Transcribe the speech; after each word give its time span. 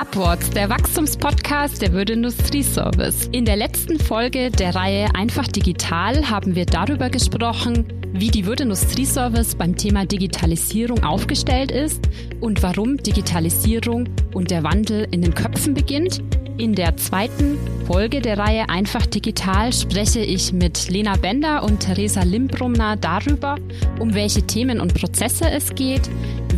Upwards, 0.00 0.50
der 0.50 0.68
Wachstumspodcast 0.68 1.82
der 1.82 1.92
Würde 1.92 2.12
Industrieservice. 2.12 3.28
In 3.32 3.44
der 3.44 3.56
letzten 3.56 3.98
Folge 3.98 4.48
der 4.50 4.76
Reihe 4.76 5.08
Einfach 5.14 5.48
Digital 5.48 6.30
haben 6.30 6.54
wir 6.54 6.66
darüber 6.66 7.10
gesprochen, 7.10 7.84
wie 8.12 8.30
die 8.30 8.46
Würde 8.46 8.62
Industrieservice 8.62 9.56
beim 9.56 9.76
Thema 9.76 10.06
Digitalisierung 10.06 11.02
aufgestellt 11.02 11.72
ist 11.72 12.08
und 12.40 12.62
warum 12.62 12.98
Digitalisierung 12.98 14.08
und 14.34 14.52
der 14.52 14.62
Wandel 14.62 15.08
in 15.10 15.22
den 15.22 15.34
Köpfen 15.34 15.74
beginnt. 15.74 16.22
In 16.58 16.74
der 16.74 16.96
zweiten 16.96 17.58
Folge 17.86 18.20
der 18.20 18.38
Reihe 18.38 18.68
Einfach 18.68 19.06
Digital 19.06 19.72
spreche 19.72 20.20
ich 20.20 20.52
mit 20.52 20.90
Lena 20.90 21.16
Bender 21.16 21.64
und 21.64 21.80
Theresa 21.80 22.22
Limbrumner 22.22 22.96
darüber, 22.96 23.56
um 23.98 24.14
welche 24.14 24.42
Themen 24.42 24.80
und 24.80 24.94
Prozesse 24.94 25.50
es 25.50 25.74
geht, 25.74 26.08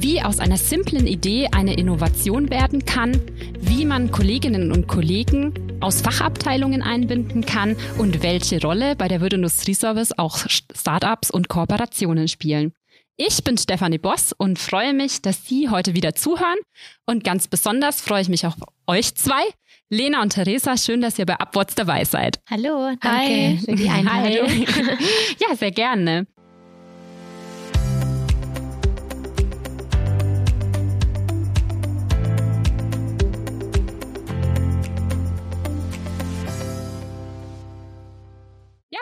wie 0.02 0.22
aus 0.22 0.38
einer 0.38 0.56
simplen 0.56 1.06
Idee 1.06 1.48
eine 1.52 1.74
Innovation 1.74 2.48
werden 2.48 2.86
kann, 2.86 3.20
wie 3.60 3.84
man 3.84 4.10
Kolleginnen 4.10 4.72
und 4.72 4.86
Kollegen 4.86 5.52
aus 5.80 6.00
Fachabteilungen 6.00 6.82
einbinden 6.82 7.44
kann 7.44 7.76
und 7.98 8.22
welche 8.22 8.62
Rolle 8.62 8.96
bei 8.96 9.08
der 9.08 9.20
Würde 9.20 9.36
Industrieservice 9.36 10.18
auch 10.18 10.38
Startups 10.48 11.30
und 11.30 11.48
Kooperationen 11.48 12.28
spielen. 12.28 12.72
Ich 13.16 13.44
bin 13.44 13.58
Stefanie 13.58 13.98
Boss 13.98 14.32
und 14.32 14.58
freue 14.58 14.94
mich, 14.94 15.20
dass 15.20 15.46
Sie 15.46 15.68
heute 15.68 15.94
wieder 15.94 16.14
zuhören. 16.14 16.56
Und 17.04 17.22
ganz 17.22 17.48
besonders 17.48 18.00
freue 18.00 18.22
ich 18.22 18.30
mich 18.30 18.46
auf 18.46 18.54
euch 18.86 19.14
zwei. 19.14 19.42
Lena 19.90 20.22
und 20.22 20.32
Theresa, 20.32 20.78
schön, 20.78 21.02
dass 21.02 21.18
ihr 21.18 21.26
bei 21.26 21.34
Upwards 21.34 21.74
dabei 21.74 22.04
seid. 22.04 22.40
Hallo, 22.48 22.92
danke 23.00 23.08
Hi. 23.08 23.58
für 23.62 23.74
die 23.74 23.90
Einladung. 23.90 24.48
Hi. 24.48 24.66
ja, 25.48 25.54
sehr 25.56 25.72
gerne. 25.72 26.26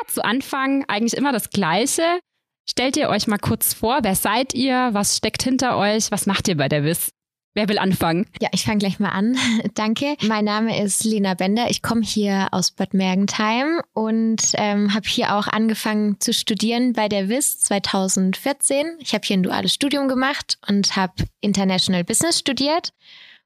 Zu 0.09 0.25
Anfang 0.25 0.85
eigentlich 0.89 1.17
immer 1.17 1.33
das 1.33 1.51
Gleiche. 1.51 2.21
Stellt 2.69 2.97
ihr 2.97 3.09
euch 3.09 3.27
mal 3.27 3.39
kurz 3.39 3.73
vor, 3.73 4.01
wer 4.03 4.15
seid 4.15 4.53
ihr, 4.55 4.91
was 4.93 5.17
steckt 5.17 5.43
hinter 5.43 5.79
euch, 5.79 6.11
was 6.11 6.27
macht 6.27 6.49
ihr 6.49 6.57
bei 6.57 6.69
der 6.69 6.85
WIS? 6.85 7.13
Wer 7.55 7.69
will 7.69 7.79
anfangen? 7.79 8.27
Ja, 8.41 8.51
ich 8.53 8.63
fange 8.63 8.79
gleich 8.79 9.01
mal 9.01 9.09
an. 9.09 9.37
Danke. 9.75 10.17
Mein 10.23 10.45
Name 10.45 10.81
ist 10.81 11.03
Lena 11.03 11.35
Bender. 11.35 11.71
Ich 11.71 11.83
komme 11.83 12.03
hier 12.03 12.49
aus 12.53 12.71
Bad 12.71 12.95
Mergentheim 12.95 13.81
und 13.95 14.43
ähm, 14.55 14.95
habe 14.95 15.09
hier 15.09 15.35
auch 15.35 15.49
angefangen 15.49 16.21
zu 16.21 16.33
studieren 16.33 16.93
bei 16.93 17.09
der 17.09 17.29
WIS 17.29 17.59
2014. 17.61 18.99
Ich 19.01 19.15
habe 19.15 19.27
hier 19.27 19.37
ein 19.37 19.43
duales 19.43 19.75
Studium 19.75 20.07
gemacht 20.07 20.59
und 20.69 20.95
habe 20.95 21.15
International 21.41 22.05
Business 22.05 22.39
studiert. 22.39 22.91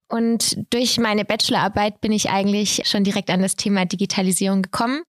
Und 0.09 0.59
durch 0.69 0.99
meine 0.99 1.25
Bachelorarbeit 1.25 2.03
bin 2.03 2.13
ich 2.13 2.29
eigentlich 2.29 2.83
schon 2.85 3.05
direkt 3.05 3.31
an 3.31 3.41
das 3.41 3.57
Thema 3.57 3.87
Digitalisierung 3.87 4.61
gekommen 4.61 5.05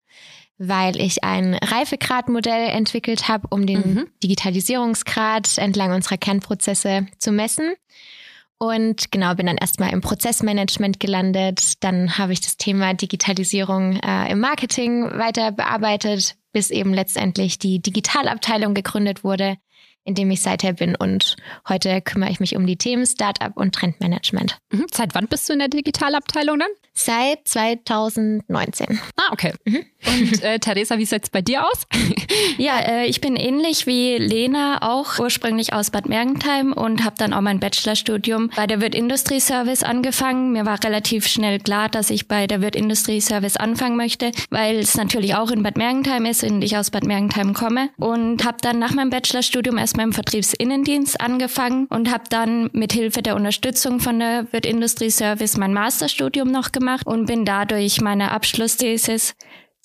weil 0.57 0.99
ich 0.99 1.23
ein 1.23 1.55
Reifegradmodell 1.55 2.69
entwickelt 2.69 3.27
habe, 3.27 3.47
um 3.49 3.65
den 3.65 3.79
mhm. 3.79 4.07
Digitalisierungsgrad 4.23 5.57
entlang 5.57 5.91
unserer 5.91 6.17
Kernprozesse 6.17 7.07
zu 7.17 7.31
messen. 7.31 7.73
Und 8.57 9.11
genau, 9.11 9.35
bin 9.35 9.47
dann 9.47 9.57
erstmal 9.57 9.91
im 9.91 10.01
Prozessmanagement 10.01 10.99
gelandet. 10.99 11.83
Dann 11.83 12.17
habe 12.17 12.31
ich 12.31 12.39
das 12.39 12.55
Thema 12.55 12.93
Digitalisierung 12.93 13.99
äh, 13.99 14.31
im 14.31 14.39
Marketing 14.39 15.03
weiter 15.17 15.51
bearbeitet, 15.51 16.35
bis 16.53 16.69
eben 16.69 16.93
letztendlich 16.93 17.59
die 17.59 17.81
Digitalabteilung 17.81 18.73
gegründet 18.73 19.23
wurde, 19.23 19.57
in 20.05 20.15
dem 20.15 20.29
ich 20.31 20.41
seither 20.41 20.73
bin. 20.73 20.95
Und 20.95 21.35
heute 21.67 22.01
kümmere 22.01 22.29
ich 22.29 22.39
mich 22.39 22.55
um 22.55 22.65
die 22.65 22.77
Themen 22.77 23.05
Startup 23.05 23.55
und 23.55 23.73
Trendmanagement. 23.73 24.57
Mhm. 24.71 24.85
Seit 24.91 25.15
wann 25.15 25.27
bist 25.27 25.47
du 25.49 25.53
in 25.53 25.59
der 25.59 25.69
Digitalabteilung 25.69 26.59
dann? 26.59 26.69
Seit 26.95 27.47
2019. 27.47 28.99
Ah, 29.17 29.31
okay. 29.31 29.53
Mhm. 29.65 29.85
Und 30.05 30.43
äh, 30.43 30.59
Theresa, 30.59 30.97
wie 30.97 31.05
sieht 31.05 31.23
es 31.23 31.29
bei 31.29 31.41
dir 31.41 31.65
aus? 31.65 31.87
ja, 32.57 32.79
äh, 32.79 33.05
ich 33.05 33.19
bin 33.19 33.35
ähnlich 33.35 33.87
wie 33.87 34.17
Lena, 34.17 34.79
auch 34.81 35.17
ursprünglich 35.17 35.73
aus 35.73 35.89
Bad 35.89 36.07
Mergentheim 36.07 36.71
und 36.71 37.03
habe 37.03 37.15
dann 37.17 37.33
auch 37.33 37.41
mein 37.41 37.59
Bachelorstudium 37.59 38.51
bei 38.55 38.67
der 38.67 38.79
Wirt 38.79 38.93
Industrie 38.93 39.39
Service 39.39 39.81
angefangen. 39.81 40.51
Mir 40.51 40.65
war 40.65 40.83
relativ 40.83 41.25
schnell 41.25 41.59
klar, 41.59 41.89
dass 41.89 42.09
ich 42.09 42.27
bei 42.27 42.45
der 42.45 42.61
Wirt 42.61 42.75
Industrie 42.75 43.21
Service 43.21 43.57
anfangen 43.57 43.97
möchte, 43.97 44.31
weil 44.51 44.77
es 44.77 44.95
natürlich 44.95 45.33
auch 45.35 45.49
in 45.49 45.63
Bad 45.63 45.77
Mergentheim 45.77 46.25
ist 46.25 46.43
und 46.43 46.61
ich 46.61 46.77
aus 46.77 46.91
Bad 46.91 47.05
Mergentheim 47.05 47.53
komme. 47.53 47.89
Und 47.97 48.45
habe 48.45 48.57
dann 48.61 48.77
nach 48.77 48.93
meinem 48.93 49.09
Bachelorstudium 49.09 49.77
erstmal 49.93 50.07
im 50.07 50.13
Vertriebsinnendienst 50.13 51.21
angefangen 51.21 51.85
und 51.85 52.11
habe 52.11 52.23
dann 52.27 52.71
mit 52.73 52.93
Hilfe 52.93 53.21
der 53.21 53.35
Unterstützung 53.35 53.99
von 53.99 54.17
der 54.17 54.51
Wirt 54.51 54.65
Industrie 54.65 55.11
Service 55.11 55.55
mein 55.55 55.71
Masterstudium 55.71 56.49
noch 56.51 56.71
gemacht 56.71 57.05
und 57.05 57.27
bin 57.27 57.45
dadurch 57.45 58.01
meine 58.01 58.31
Abschlussthesis 58.31 59.35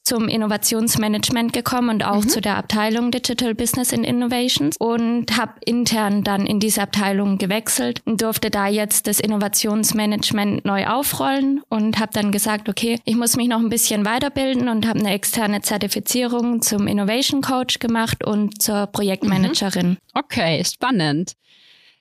zum 0.08 0.26
Innovationsmanagement 0.26 1.52
gekommen 1.52 1.90
und 1.90 2.02
auch 2.02 2.24
mhm. 2.24 2.28
zu 2.30 2.40
der 2.40 2.56
Abteilung 2.56 3.10
Digital 3.10 3.54
Business 3.54 3.92
and 3.92 4.06
Innovations 4.06 4.74
und 4.78 5.36
habe 5.36 5.52
intern 5.66 6.24
dann 6.24 6.46
in 6.46 6.60
diese 6.60 6.80
Abteilung 6.80 7.36
gewechselt 7.36 8.00
und 8.06 8.22
durfte 8.22 8.48
da 8.48 8.68
jetzt 8.68 9.06
das 9.06 9.20
Innovationsmanagement 9.20 10.64
neu 10.64 10.86
aufrollen 10.86 11.60
und 11.68 11.98
habe 11.98 12.12
dann 12.14 12.32
gesagt, 12.32 12.70
okay, 12.70 12.98
ich 13.04 13.16
muss 13.16 13.36
mich 13.36 13.48
noch 13.48 13.60
ein 13.60 13.68
bisschen 13.68 14.06
weiterbilden 14.06 14.70
und 14.70 14.88
habe 14.88 14.98
eine 14.98 15.12
externe 15.12 15.60
Zertifizierung 15.60 16.62
zum 16.62 16.86
Innovation 16.86 17.42
Coach 17.42 17.78
gemacht 17.78 18.24
und 18.24 18.62
zur 18.62 18.86
Projektmanagerin. 18.86 19.90
Mhm. 19.90 19.96
Okay, 20.14 20.64
spannend. 20.64 21.34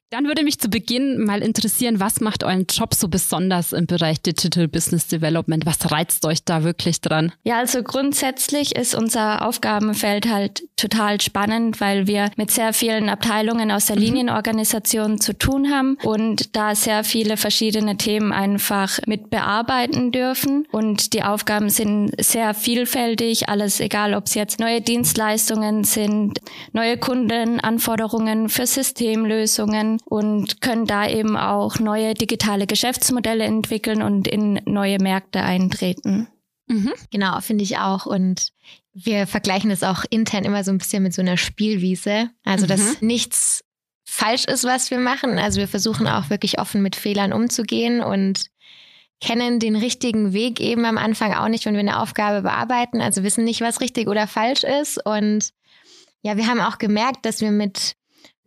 Dann 0.10 0.26
würde 0.26 0.44
mich 0.44 0.58
zu 0.58 0.70
Beginn 0.70 1.26
mal 1.26 1.42
interessieren, 1.42 2.00
was 2.00 2.22
macht 2.22 2.46
euren 2.46 2.66
Job 2.70 2.94
so 2.94 3.10
besonders 3.10 3.74
im 3.74 3.88
Bereich 3.88 4.22
Digital 4.22 4.70
Business 4.70 5.08
Development? 5.08 5.66
Was 5.66 5.92
reizt 5.92 6.26
euch 6.26 6.46
da 6.46 6.64
wirklich 6.64 7.02
dran? 7.02 7.34
Ja, 7.44 7.58
also 7.58 7.84
grundsätzlich 7.84 8.78
ist 8.78 8.96
unser 8.96 9.46
Aufgabenfeld 9.46 10.30
halt 10.30 10.64
total 10.78 11.20
spannend, 11.20 11.82
weil 11.82 12.08
wir 12.08 12.32
mit 12.38 12.52
sehr 12.52 12.72
vielen 12.72 13.10
Abteilungen 13.10 13.70
aus 13.70 13.88
der 13.88 13.98
mhm. 13.98 14.04
Linienorganisation 14.04 15.20
zu 15.20 15.38
tun 15.38 15.72
haben 15.72 15.98
und 16.04 16.56
da 16.56 16.74
sehr 16.74 17.04
viele 17.04 17.36
verschiedene 17.36 17.98
Themen 17.98 18.32
einfach 18.32 19.00
mit 19.08 19.30
bearbeiten 19.30 20.14
dürfen. 20.14 20.68
Und 20.72 21.12
die 21.16 21.24
Aufgaben 21.24 21.70
sind 21.70 22.14
sehr 22.18 22.54
vielfältig, 22.54 23.50
alles 23.50 23.82
egal, 23.82 24.14
ob 24.14 24.28
es 24.28 24.36
jetzt 24.36 24.62
neue 24.62 24.80
Dienstleistungen 24.80 25.84
sind, 25.84 26.40
neue 26.72 26.98
Kundenanforderungen 26.98 28.48
für 28.48 28.66
Systemlösungen 28.66 29.97
und 30.06 30.62
können 30.62 30.86
da 30.86 31.08
eben 31.08 31.38
auch 31.38 31.80
neue 31.80 32.14
digitale 32.14 32.68
Geschäftsmodelle 32.68 33.44
entwickeln 33.44 34.02
und 34.02 34.28
in 34.28 34.62
neue 34.66 35.00
Märkte 35.00 35.42
eintreten. 35.42 36.28
Mhm. 36.68 36.94
Genau, 37.12 37.40
finde 37.42 37.64
ich 37.64 37.78
auch. 37.78 38.06
Und 38.06 38.52
wir 38.94 39.28
vergleichen 39.28 39.70
das 39.70 39.84
auch 39.84 40.04
intern 40.10 40.44
immer 40.44 40.64
so 40.64 40.72
ein 40.72 40.78
bisschen 40.78 41.04
mit 41.04 41.14
so 41.14 41.22
einer 41.22 41.38
Spielwiese. 41.38 42.30
Also, 42.44 42.66
mhm. 42.66 42.70
dass 42.70 43.02
nichts 43.02 43.64
falsch 44.06 44.46
ist, 44.46 44.64
was 44.64 44.92
wir 44.92 45.00
machen. 45.00 45.38
Also, 45.40 45.60
wir 45.60 45.68
versuchen 45.68 46.08
auch 46.08 46.30
wirklich 46.30 46.60
offen 46.60 46.82
mit 46.82 46.96
Fehlern 46.96 47.34
umzugehen 47.34 48.02
und 48.02 48.48
kennen 49.20 49.60
den 49.60 49.76
richtigen 49.76 50.34
Weg 50.34 50.60
eben 50.60 50.86
am 50.86 50.98
Anfang 50.98 51.34
auch 51.34 51.48
nicht, 51.48 51.66
wenn 51.66 51.74
wir 51.74 51.80
eine 51.80 52.00
Aufgabe 52.00 52.44
bearbeiten. 52.44 53.02
Also 53.02 53.24
wissen 53.24 53.44
nicht, 53.44 53.62
was 53.62 53.82
richtig 53.82 54.08
oder 54.08 54.28
falsch 54.28 54.64
ist. 54.64 55.04
Und 55.04 55.50
ja, 56.22 56.38
wir 56.38 56.48
haben 56.48 56.62
auch 56.62 56.78
gemerkt, 56.78 57.26
dass 57.26 57.42
wir 57.42 57.52
mit 57.52 57.96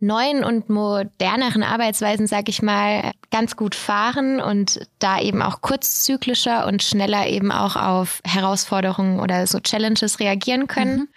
neuen 0.01 0.43
und 0.43 0.69
moderneren 0.69 1.63
Arbeitsweisen, 1.63 2.27
sag 2.27 2.49
ich 2.49 2.61
mal, 2.61 3.11
ganz 3.29 3.55
gut 3.55 3.75
fahren 3.75 4.41
und 4.41 4.87
da 4.99 5.21
eben 5.21 5.41
auch 5.41 5.61
kurzzyklischer 5.61 6.65
und 6.67 6.83
schneller 6.83 7.27
eben 7.27 7.51
auch 7.51 7.75
auf 7.75 8.21
Herausforderungen 8.25 9.19
oder 9.19 9.47
so 9.47 9.59
Challenges 9.59 10.19
reagieren 10.19 10.67
können. 10.67 10.97
Mhm. 10.97 11.07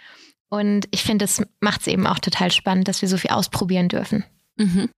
Und 0.50 0.88
ich 0.90 1.02
finde, 1.02 1.24
das 1.24 1.42
macht 1.60 1.80
es 1.80 1.86
eben 1.88 2.06
auch 2.06 2.18
total 2.18 2.52
spannend, 2.52 2.86
dass 2.86 3.02
wir 3.02 3.08
so 3.08 3.16
viel 3.16 3.30
ausprobieren 3.30 3.88
dürfen. 3.88 4.24
Mhm. 4.56 4.90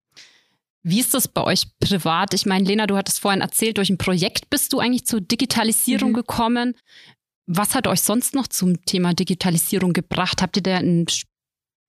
Wie 0.83 1.01
ist 1.01 1.15
das 1.15 1.29
bei 1.29 1.43
euch 1.43 1.67
privat? 1.81 2.35
Ich 2.35 2.47
meine, 2.47 2.65
Lena, 2.65 2.87
du 2.87 2.97
hattest 2.97 3.21
vorhin 3.21 3.41
erzählt, 3.41 3.79
durch 3.79 3.91
ein 3.91 3.99
Projekt 3.99 4.51
bist 4.51 4.73
du 4.73 4.79
eigentlich 4.79 5.07
zur 5.07 5.21
Digitalisierung 5.21 6.11
mhm. 6.11 6.15
gekommen. 6.15 6.75
Was 7.47 7.75
hat 7.75 7.87
euch 7.87 8.03
sonst 8.03 8.35
noch 8.35 8.49
zum 8.49 8.85
Thema 8.85 9.15
Digitalisierung 9.15 9.93
gebracht? 9.93 10.43
Habt 10.43 10.57
ihr 10.57 10.63
da 10.63 10.77
einen 10.77 11.07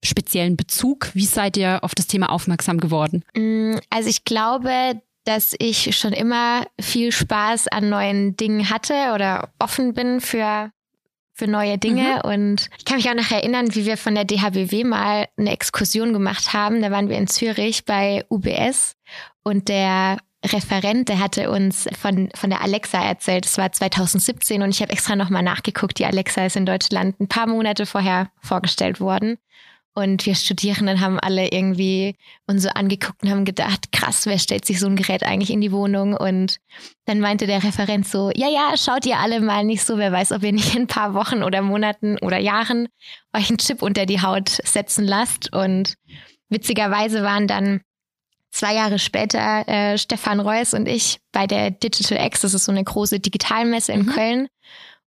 speziellen 0.03 0.57
Bezug? 0.57 1.09
Wie 1.13 1.25
seid 1.25 1.57
ihr 1.57 1.83
auf 1.83 1.95
das 1.95 2.07
Thema 2.07 2.31
aufmerksam 2.31 2.79
geworden? 2.79 3.23
Mm, 3.35 3.75
also 3.89 4.09
ich 4.09 4.23
glaube, 4.23 5.01
dass 5.25 5.55
ich 5.59 5.97
schon 5.97 6.13
immer 6.13 6.65
viel 6.79 7.11
Spaß 7.11 7.67
an 7.67 7.89
neuen 7.89 8.37
Dingen 8.37 8.69
hatte 8.69 9.11
oder 9.13 9.49
offen 9.59 9.93
bin 9.93 10.21
für 10.21 10.71
für 11.37 11.47
neue 11.47 11.77
Dinge. 11.77 12.21
Mhm. 12.23 12.31
Und 12.31 12.69
ich 12.79 12.85
kann 12.85 12.97
mich 12.97 13.07
auch 13.09 13.13
noch 13.13 13.29
erinnern, 13.29 13.75
wie 13.75 13.85
wir 13.85 13.95
von 13.97 14.15
der 14.15 14.25
DHBW 14.25 14.83
mal 14.83 15.27
eine 15.37 15.51
Exkursion 15.51 16.11
gemacht 16.11 16.53
haben. 16.53 16.81
Da 16.81 16.89
waren 16.89 17.09
wir 17.09 17.17
in 17.17 17.27
Zürich 17.27 17.85
bei 17.85 18.25
UBS 18.29 18.95
und 19.43 19.67
der 19.67 20.17
Referent, 20.43 21.09
der 21.09 21.19
hatte 21.19 21.51
uns 21.51 21.87
von, 21.99 22.29
von 22.33 22.49
der 22.49 22.61
Alexa 22.61 23.03
erzählt. 23.03 23.45
Es 23.45 23.57
war 23.57 23.71
2017 23.71 24.61
und 24.61 24.69
ich 24.69 24.81
habe 24.81 24.91
extra 24.91 25.15
nochmal 25.15 25.43
nachgeguckt. 25.43 25.99
Die 25.99 26.05
Alexa 26.05 26.45
ist 26.45 26.55
in 26.55 26.65
Deutschland 26.65 27.19
ein 27.19 27.27
paar 27.27 27.47
Monate 27.47 27.85
vorher 27.85 28.31
vorgestellt 28.41 28.99
worden. 28.99 29.37
Und 29.97 30.27
wir 30.27 30.35
Studierenden 30.35 31.01
haben 31.01 31.19
alle 31.19 31.47
irgendwie 31.51 32.13
uns 32.45 32.61
so 32.61 32.69
angeguckt 32.69 33.23
und 33.23 33.31
haben 33.31 33.45
gedacht, 33.45 33.91
krass, 33.91 34.27
wer 34.27 34.37
stellt 34.37 34.63
sich 34.63 34.79
so 34.79 34.85
ein 34.85 34.95
Gerät 34.95 35.23
eigentlich 35.23 35.49
in 35.49 35.59
die 35.59 35.71
Wohnung? 35.71 36.13
Und 36.15 36.57
dann 37.05 37.19
meinte 37.19 37.47
der 37.47 37.63
Referent 37.63 38.07
so, 38.07 38.29
ja, 38.35 38.47
ja, 38.47 38.77
schaut 38.77 39.07
ihr 39.07 39.17
alle 39.17 39.41
mal 39.41 39.63
nicht 39.63 39.83
so, 39.83 39.97
wer 39.97 40.11
weiß, 40.11 40.33
ob 40.33 40.43
ihr 40.43 40.53
nicht 40.53 40.75
in 40.75 40.83
ein 40.83 40.87
paar 40.87 41.15
Wochen 41.15 41.41
oder 41.41 41.63
Monaten 41.63 42.19
oder 42.19 42.37
Jahren 42.37 42.89
euch 43.35 43.49
einen 43.49 43.57
Chip 43.57 43.81
unter 43.81 44.05
die 44.05 44.21
Haut 44.21 44.49
setzen 44.49 45.03
lasst. 45.03 45.51
Und 45.51 45.95
witzigerweise 46.49 47.23
waren 47.23 47.47
dann 47.47 47.81
zwei 48.51 48.75
Jahre 48.75 48.99
später 48.99 49.67
äh, 49.67 49.97
Stefan 49.97 50.39
Reuss 50.39 50.75
und 50.75 50.87
ich 50.87 51.17
bei 51.31 51.47
der 51.47 51.71
Digital 51.71 52.23
X, 52.23 52.41
das 52.41 52.53
ist 52.53 52.65
so 52.65 52.71
eine 52.71 52.83
große 52.83 53.19
Digitalmesse 53.19 53.93
in 53.93 54.05
mhm. 54.05 54.09
Köln. 54.11 54.47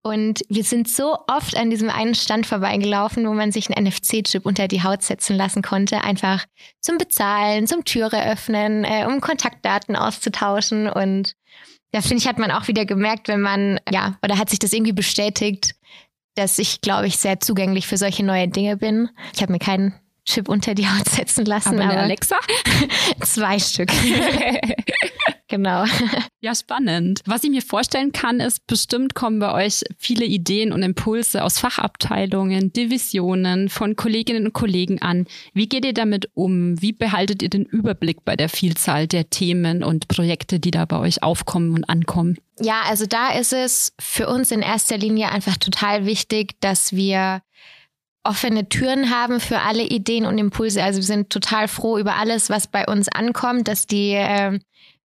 Und 0.06 0.42
wir 0.48 0.62
sind 0.62 0.88
so 0.88 1.18
oft 1.26 1.56
an 1.56 1.68
diesem 1.68 1.90
einen 1.90 2.14
Stand 2.14 2.46
vorbeigelaufen, 2.46 3.26
wo 3.26 3.32
man 3.32 3.50
sich 3.50 3.68
einen 3.68 3.88
NFC-Chip 3.88 4.46
unter 4.46 4.68
die 4.68 4.84
Haut 4.84 5.02
setzen 5.02 5.34
lassen 5.34 5.62
konnte, 5.62 6.04
einfach 6.04 6.44
zum 6.80 6.96
Bezahlen, 6.96 7.66
zum 7.66 7.82
Türe 7.84 8.24
öffnen, 8.30 8.84
äh, 8.84 9.04
um 9.08 9.20
Kontaktdaten 9.20 9.96
auszutauschen. 9.96 10.88
Und 10.88 11.34
da 11.90 12.02
finde 12.02 12.18
ich, 12.18 12.28
hat 12.28 12.38
man 12.38 12.52
auch 12.52 12.68
wieder 12.68 12.84
gemerkt, 12.84 13.26
wenn 13.26 13.40
man, 13.40 13.80
ja, 13.90 14.16
oder 14.22 14.38
hat 14.38 14.48
sich 14.48 14.60
das 14.60 14.72
irgendwie 14.72 14.92
bestätigt, 14.92 15.74
dass 16.36 16.60
ich, 16.60 16.82
glaube 16.82 17.08
ich, 17.08 17.16
sehr 17.16 17.40
zugänglich 17.40 17.88
für 17.88 17.96
solche 17.96 18.24
neue 18.24 18.46
Dinge 18.46 18.76
bin. 18.76 19.08
Ich 19.34 19.42
habe 19.42 19.50
mir 19.50 19.58
keinen 19.58 19.92
Chip 20.26 20.48
unter 20.48 20.74
die 20.74 20.88
Haut 20.88 21.08
setzen 21.08 21.46
lassen. 21.46 21.80
Aber, 21.80 21.92
aber 21.92 22.00
Alexa? 22.00 22.36
zwei 23.22 23.58
Stück. 23.58 23.90
genau. 25.48 25.84
Ja, 26.40 26.54
spannend. 26.54 27.20
Was 27.26 27.44
ich 27.44 27.50
mir 27.50 27.62
vorstellen 27.62 28.10
kann, 28.12 28.40
ist, 28.40 28.66
bestimmt 28.66 29.14
kommen 29.14 29.38
bei 29.38 29.52
euch 29.52 29.82
viele 29.96 30.24
Ideen 30.24 30.72
und 30.72 30.82
Impulse 30.82 31.44
aus 31.44 31.60
Fachabteilungen, 31.60 32.72
Divisionen, 32.72 33.68
von 33.68 33.94
Kolleginnen 33.94 34.46
und 34.46 34.52
Kollegen 34.52 35.00
an. 35.00 35.26
Wie 35.54 35.68
geht 35.68 35.84
ihr 35.84 35.94
damit 35.94 36.28
um? 36.34 36.80
Wie 36.82 36.92
behaltet 36.92 37.42
ihr 37.42 37.50
den 37.50 37.64
Überblick 37.64 38.24
bei 38.24 38.34
der 38.34 38.48
Vielzahl 38.48 39.06
der 39.06 39.30
Themen 39.30 39.84
und 39.84 40.08
Projekte, 40.08 40.58
die 40.58 40.72
da 40.72 40.84
bei 40.86 40.98
euch 40.98 41.22
aufkommen 41.22 41.72
und 41.72 41.88
ankommen? 41.88 42.36
Ja, 42.58 42.82
also 42.88 43.06
da 43.06 43.30
ist 43.32 43.52
es 43.52 43.92
für 44.00 44.28
uns 44.28 44.50
in 44.50 44.62
erster 44.62 44.98
Linie 44.98 45.30
einfach 45.30 45.56
total 45.56 46.04
wichtig, 46.04 46.60
dass 46.60 46.92
wir 46.92 47.42
offene 48.28 48.68
Türen 48.68 49.10
haben 49.10 49.40
für 49.40 49.60
alle 49.60 49.82
Ideen 49.82 50.26
und 50.26 50.38
Impulse. 50.38 50.82
Also 50.82 50.98
wir 50.98 51.04
sind 51.04 51.30
total 51.30 51.68
froh 51.68 51.98
über 51.98 52.16
alles, 52.16 52.50
was 52.50 52.66
bei 52.66 52.86
uns 52.86 53.08
ankommt, 53.08 53.68
dass 53.68 53.86
die 53.86 54.12
äh, 54.12 54.58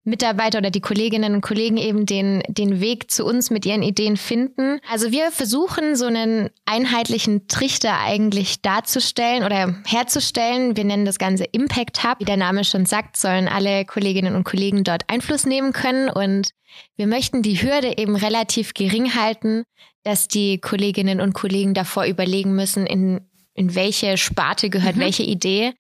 Mitarbeiter 0.04 0.58
oder 0.58 0.72
die 0.72 0.82
Kolleginnen 0.82 1.36
und 1.36 1.42
Kollegen 1.42 1.78
eben 1.78 2.08
den, 2.08 2.42
den 2.48 2.80
Weg 2.80 3.12
zu 3.12 3.24
uns 3.24 3.52
mit 3.52 3.68
ihren 3.68 3.84
Ideen 3.84 4.18
finden. 4.18 4.80
Also 4.90 5.12
wir 5.12 5.32
versuchen 5.32 5.96
so 5.96 6.08
einen 6.08 6.50
einheitlichen 6.66 7.48
Trichter 7.48 8.00
eigentlich 8.00 8.62
darzustellen 8.64 9.44
oder 9.44 9.76
herzustellen. 9.86 10.76
Wir 10.76 10.86
nennen 10.86 11.06
das 11.06 11.20
Ganze 11.20 11.44
Impact 11.44 12.04
Hub. 12.04 12.20
Wie 12.20 12.26
der 12.26 12.38
Name 12.38 12.64
schon 12.64 12.88
sagt, 12.88 13.16
sollen 13.16 13.48
alle 13.48 13.86
Kolleginnen 13.86 14.36
und 14.36 14.44
Kollegen 14.44 14.84
dort 14.84 15.04
Einfluss 15.08 15.46
nehmen 15.46 15.72
können 15.72 16.10
und 16.10 16.50
wir 16.96 17.06
möchten 17.06 17.42
die 17.42 17.62
Hürde 17.62 17.98
eben 17.98 18.16
relativ 18.16 18.74
gering 18.74 19.14
halten, 19.14 19.66
dass 20.04 20.28
die 20.28 20.60
Kolleginnen 20.60 21.22
und 21.22 21.34
Kollegen 21.34 21.74
davor 21.74 22.06
überlegen 22.06 22.56
müssen, 22.56 22.86
in, 22.86 23.22
in 23.54 23.76
welche 23.76 24.18
Sparte 24.18 24.70
gehört 24.70 24.96
mhm. 24.96 25.02
welche 25.02 25.24
Idee. 25.24 25.74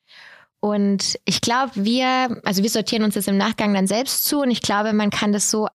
Und 0.59 1.19
ich 1.25 1.41
glaube, 1.41 1.71
wir, 1.75 2.39
also 2.43 2.61
wir 2.61 2.69
sortieren 2.69 3.03
uns 3.03 3.15
das 3.15 3.27
im 3.27 3.37
Nachgang 3.37 3.73
dann 3.73 3.87
selbst 3.87 4.25
zu 4.25 4.41
und 4.41 4.51
ich 4.51 4.61
glaube, 4.61 4.93
man 4.93 5.09
kann 5.09 5.31
das 5.31 5.49
so 5.49 5.67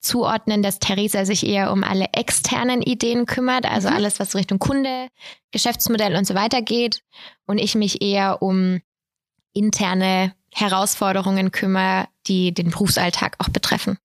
zuordnen, 0.00 0.62
dass 0.62 0.78
Theresa 0.78 1.24
sich 1.24 1.46
eher 1.46 1.72
um 1.72 1.82
alle 1.82 2.06
externen 2.12 2.82
Ideen 2.82 3.26
kümmert, 3.26 3.64
also 3.66 3.88
mhm. 3.88 3.96
alles, 3.96 4.20
was 4.20 4.34
Richtung 4.34 4.58
Kunde, 4.58 5.08
Geschäftsmodell 5.52 6.16
und 6.16 6.26
so 6.26 6.34
weiter 6.34 6.62
geht 6.62 7.02
und 7.46 7.58
ich 7.58 7.74
mich 7.74 8.02
eher 8.02 8.42
um 8.42 8.80
interne 9.52 10.34
Herausforderungen 10.52 11.50
kümmere, 11.50 12.08
die 12.26 12.52
den 12.52 12.70
Berufsalltag 12.70 13.36
auch 13.38 13.48
betreffen. 13.48 13.98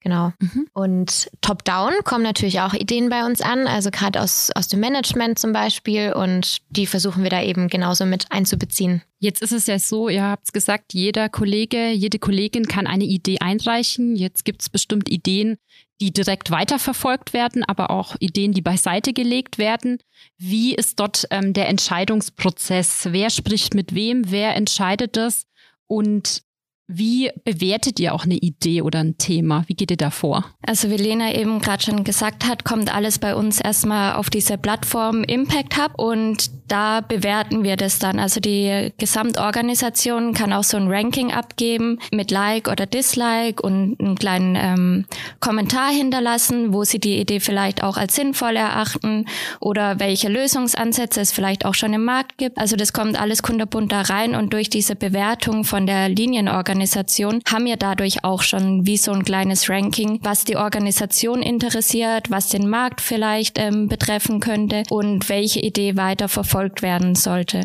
Genau. 0.00 0.32
Mhm. 0.38 0.68
Und 0.72 1.28
top-down 1.40 1.92
kommen 2.04 2.22
natürlich 2.22 2.60
auch 2.60 2.72
Ideen 2.72 3.08
bei 3.08 3.24
uns 3.24 3.40
an, 3.40 3.66
also 3.66 3.90
gerade 3.90 4.20
aus, 4.20 4.50
aus 4.54 4.68
dem 4.68 4.80
Management 4.80 5.38
zum 5.38 5.52
Beispiel. 5.52 6.12
Und 6.12 6.58
die 6.70 6.86
versuchen 6.86 7.24
wir 7.24 7.30
da 7.30 7.42
eben 7.42 7.68
genauso 7.68 8.06
mit 8.06 8.26
einzubeziehen. 8.30 9.02
Jetzt 9.18 9.42
ist 9.42 9.52
es 9.52 9.66
ja 9.66 9.78
so, 9.80 10.08
ihr 10.08 10.22
habt 10.22 10.44
es 10.46 10.52
gesagt, 10.52 10.94
jeder 10.94 11.28
Kollege, 11.28 11.90
jede 11.90 12.20
Kollegin 12.20 12.68
kann 12.68 12.86
eine 12.86 13.04
Idee 13.04 13.38
einreichen. 13.40 14.14
Jetzt 14.14 14.44
gibt 14.44 14.62
es 14.62 14.68
bestimmt 14.68 15.08
Ideen, 15.08 15.56
die 16.00 16.12
direkt 16.12 16.52
weiterverfolgt 16.52 17.32
werden, 17.32 17.64
aber 17.64 17.90
auch 17.90 18.14
Ideen, 18.20 18.52
die 18.52 18.62
beiseite 18.62 19.12
gelegt 19.12 19.58
werden. 19.58 19.98
Wie 20.36 20.76
ist 20.76 21.00
dort 21.00 21.26
ähm, 21.30 21.52
der 21.52 21.68
Entscheidungsprozess? 21.68 23.08
Wer 23.10 23.30
spricht 23.30 23.74
mit 23.74 23.94
wem? 23.94 24.30
Wer 24.30 24.54
entscheidet 24.54 25.16
das? 25.16 25.44
Und 25.88 26.42
wie 26.90 27.30
bewertet 27.44 28.00
ihr 28.00 28.14
auch 28.14 28.24
eine 28.24 28.36
Idee 28.36 28.80
oder 28.80 29.00
ein 29.00 29.18
Thema? 29.18 29.62
Wie 29.66 29.74
geht 29.74 29.90
ihr 29.90 29.98
da 29.98 30.10
vor? 30.10 30.46
Also 30.66 30.88
wie 30.88 30.96
Lena 30.96 31.34
eben 31.34 31.60
gerade 31.60 31.82
schon 31.82 32.02
gesagt 32.02 32.48
hat, 32.48 32.64
kommt 32.64 32.92
alles 32.92 33.18
bei 33.18 33.34
uns 33.34 33.60
erstmal 33.60 34.14
auf 34.14 34.30
diese 34.30 34.56
Plattform 34.56 35.22
Impact 35.24 35.76
Hub 35.76 35.92
und 35.98 36.50
da 36.66 37.02
bewerten 37.02 37.62
wir 37.62 37.76
das 37.76 37.98
dann. 37.98 38.18
Also 38.18 38.40
die 38.40 38.90
Gesamtorganisation 38.96 40.32
kann 40.32 40.54
auch 40.54 40.64
so 40.64 40.78
ein 40.78 40.88
Ranking 40.88 41.30
abgeben 41.30 41.98
mit 42.10 42.30
Like 42.30 42.68
oder 42.68 42.86
Dislike 42.86 43.62
und 43.62 44.00
einen 44.00 44.16
kleinen 44.16 44.56
ähm, 44.56 45.04
Kommentar 45.40 45.90
hinterlassen, 45.90 46.72
wo 46.72 46.84
sie 46.84 47.00
die 47.00 47.18
Idee 47.18 47.40
vielleicht 47.40 47.82
auch 47.82 47.98
als 47.98 48.14
sinnvoll 48.14 48.56
erachten 48.56 49.26
oder 49.60 50.00
welche 50.00 50.28
Lösungsansätze 50.28 51.20
es 51.20 51.32
vielleicht 51.32 51.66
auch 51.66 51.74
schon 51.74 51.92
im 51.92 52.04
Markt 52.04 52.38
gibt. 52.38 52.56
Also 52.56 52.76
das 52.76 52.94
kommt 52.94 53.20
alles 53.20 53.42
kunderbunt 53.42 53.92
da 53.92 54.00
rein 54.00 54.34
und 54.34 54.54
durch 54.54 54.70
diese 54.70 54.96
Bewertung 54.96 55.64
von 55.64 55.86
der 55.86 56.08
Linienorganisation 56.08 56.77
Organisation 56.78 57.40
haben 57.50 57.66
ja 57.66 57.74
dadurch 57.74 58.22
auch 58.22 58.42
schon 58.42 58.86
wie 58.86 58.96
so 58.96 59.10
ein 59.10 59.24
kleines 59.24 59.68
Ranking, 59.68 60.20
was 60.22 60.44
die 60.44 60.56
Organisation 60.56 61.42
interessiert, 61.42 62.30
was 62.30 62.50
den 62.50 62.68
Markt 62.68 63.00
vielleicht 63.00 63.58
ähm, 63.58 63.88
betreffen 63.88 64.38
könnte 64.38 64.84
und 64.88 65.28
welche 65.28 65.58
Idee 65.58 65.96
weiter 65.96 66.28
verfolgt 66.28 66.80
werden 66.80 67.16
sollte. 67.16 67.64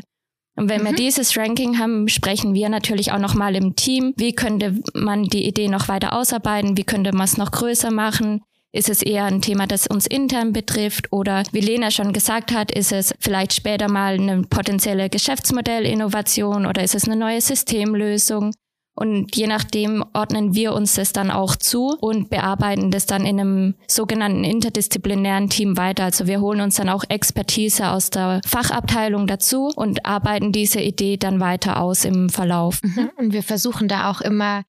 Und 0.55 0.67
wenn 0.67 0.81
mhm. 0.81 0.85
wir 0.87 0.93
dieses 0.93 1.37
Ranking 1.37 1.77
haben, 1.77 2.07
sprechen 2.07 2.55
wir 2.55 2.69
natürlich 2.69 3.11
auch 3.11 3.19
nochmal 3.19 3.55
im 3.55 3.75
Team. 3.75 4.13
Wie 4.17 4.33
könnte 4.33 4.79
man 4.95 5.25
die 5.25 5.47
Idee 5.47 5.67
noch 5.67 5.87
weiter 5.87 6.13
ausarbeiten? 6.13 6.75
Wie 6.75 6.83
könnte 6.83 7.11
man 7.13 7.25
es 7.25 7.37
noch 7.37 7.51
größer 7.51 7.91
machen? 7.91 8.41
Ist 8.71 8.89
es 8.89 9.03
eher 9.03 9.25
ein 9.25 9.43
Thema, 9.43 9.67
das 9.67 9.85
uns 9.85 10.07
intern 10.07 10.53
betrifft? 10.53 11.13
Oder 11.13 11.43
wie 11.51 11.59
Lena 11.59 11.91
schon 11.91 12.13
gesagt 12.13 12.51
hat, 12.51 12.71
ist 12.71 12.91
es 12.91 13.13
vielleicht 13.19 13.53
später 13.53 13.87
mal 13.91 14.15
eine 14.15 14.41
potenzielle 14.41 15.11
Geschäftsmodellinnovation 15.11 16.65
oder 16.65 16.83
ist 16.83 16.95
es 16.95 17.05
eine 17.05 17.15
neue 17.15 17.41
Systemlösung? 17.41 18.51
Und 18.95 19.35
je 19.35 19.47
nachdem 19.47 20.03
ordnen 20.13 20.53
wir 20.53 20.73
uns 20.73 20.93
das 20.93 21.13
dann 21.13 21.31
auch 21.31 21.55
zu 21.55 21.97
und 21.99 22.29
bearbeiten 22.29 22.91
das 22.91 23.07
dann 23.07 23.25
in 23.25 23.39
einem 23.39 23.75
sogenannten 23.87 24.43
interdisziplinären 24.43 25.49
Team 25.49 25.77
weiter. 25.77 26.03
Also 26.03 26.27
wir 26.27 26.41
holen 26.41 26.61
uns 26.61 26.75
dann 26.75 26.89
auch 26.89 27.03
Expertise 27.09 27.89
aus 27.89 28.11
der 28.11 28.41
Fachabteilung 28.45 29.25
dazu 29.25 29.71
und 29.75 30.05
arbeiten 30.05 30.51
diese 30.51 30.79
Idee 30.79 31.17
dann 31.17 31.39
weiter 31.39 31.81
aus 31.81 32.05
im 32.05 32.29
Verlauf. 32.29 32.81
Mhm. 32.83 33.09
Und 33.17 33.33
wir 33.33 33.41
versuchen 33.41 33.87
da 33.87 34.11
auch 34.11 34.21
immer, 34.21 34.63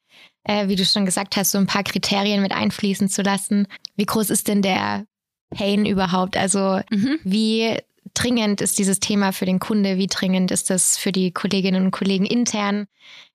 äh, 0.45 0.69
wie 0.69 0.77
du 0.77 0.87
schon 0.87 1.05
gesagt 1.05 1.37
hast, 1.37 1.51
so 1.51 1.59
ein 1.59 1.67
paar 1.67 1.85
Kriterien 1.85 2.41
mit 2.41 2.53
einfließen 2.53 3.11
zu 3.11 3.21
lassen. 3.21 3.67
Wie 3.97 4.07
groß 4.07 4.31
ist 4.31 4.49
denn 4.49 4.63
der 4.63 5.05
Pain 5.51 5.85
überhaupt? 5.85 6.39
Also 6.39 6.81
mhm. 6.91 7.19
wie 7.25 7.77
dringend 8.15 8.61
ist 8.61 8.79
dieses 8.79 9.01
Thema 9.01 9.33
für 9.33 9.45
den 9.45 9.59
Kunde? 9.59 9.99
Wie 9.99 10.07
dringend 10.07 10.51
ist 10.51 10.71
das 10.71 10.97
für 10.97 11.13
die 11.13 11.33
Kolleginnen 11.33 11.85
und 11.85 11.91
Kollegen 11.91 12.27
intern? 12.27 12.87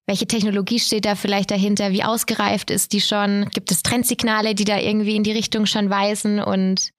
Welche 0.06 0.26
Technologie 0.26 0.80
steht 0.80 1.06
da 1.06 1.16
vielleicht 1.16 1.52
dahinter? 1.52 1.92
Wie 1.92 2.04
ausgereift 2.04 2.72
ist 2.72 2.94
die 2.94 3.02
schon? 3.02 3.50
Gibt 3.52 3.72
es 3.72 3.84
Trendsignale, 3.84 4.56
die 4.56 4.64
da 4.64 4.80
irgendwie 4.80 5.16
in 5.16 5.24
die 5.24 5.32
Richtung 5.32 5.66
schon 5.66 5.90
weisen? 5.90 6.40
Und 6.40 6.92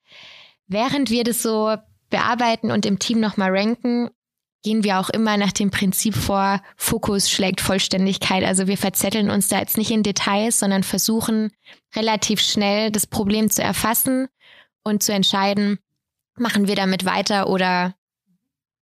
während 0.69 1.11
wir 1.11 1.25
das 1.25 1.43
so 1.43 1.75
bearbeiten 2.09 2.71
und 2.71 2.87
im 2.87 2.99
Team 2.99 3.19
nochmal 3.19 3.51
ranken, 3.51 4.11
gehen 4.63 4.85
wir 4.85 5.01
auch 5.01 5.09
immer 5.11 5.37
nach 5.37 5.53
dem 5.53 5.71
Prinzip 5.71 6.15
vor, 6.15 6.63
Fokus 6.77 7.31
schlägt 7.31 7.61
Vollständigkeit. 7.61 8.45
Also 8.45 8.67
wir 8.67 8.77
verzetteln 8.77 9.31
uns 9.31 9.49
da 9.49 9.59
jetzt 9.59 9.79
nicht 9.79 9.91
in 9.91 10.03
Details, 10.03 10.59
sondern 10.59 10.83
versuchen 10.83 11.51
relativ 11.97 12.41
schnell 12.41 12.91
das 12.91 13.07
Problem 13.07 13.51
zu 13.51 13.63
erfassen 13.63 14.29
und 14.85 15.03
zu 15.03 15.13
entscheiden, 15.13 15.79
machen 16.37 16.69
wir 16.69 16.77
damit 16.77 17.05
weiter 17.05 17.49
oder 17.49 17.95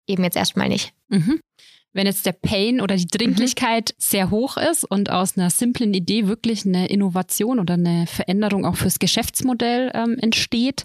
eben 0.06 0.24
jetzt 0.24 0.36
erstmal 0.36 0.68
nicht. 0.68 0.92
Mhm 1.08 1.40
wenn 1.92 2.06
jetzt 2.06 2.26
der 2.26 2.32
Pain 2.32 2.80
oder 2.80 2.96
die 2.96 3.06
Dringlichkeit 3.06 3.90
mhm. 3.90 3.94
sehr 3.98 4.30
hoch 4.30 4.56
ist 4.56 4.84
und 4.84 5.10
aus 5.10 5.36
einer 5.36 5.50
simplen 5.50 5.94
Idee 5.94 6.26
wirklich 6.26 6.64
eine 6.64 6.88
Innovation 6.88 7.60
oder 7.60 7.74
eine 7.74 8.06
Veränderung 8.06 8.64
auch 8.64 8.76
fürs 8.76 8.98
Geschäftsmodell 8.98 9.90
ähm, 9.94 10.16
entsteht, 10.18 10.84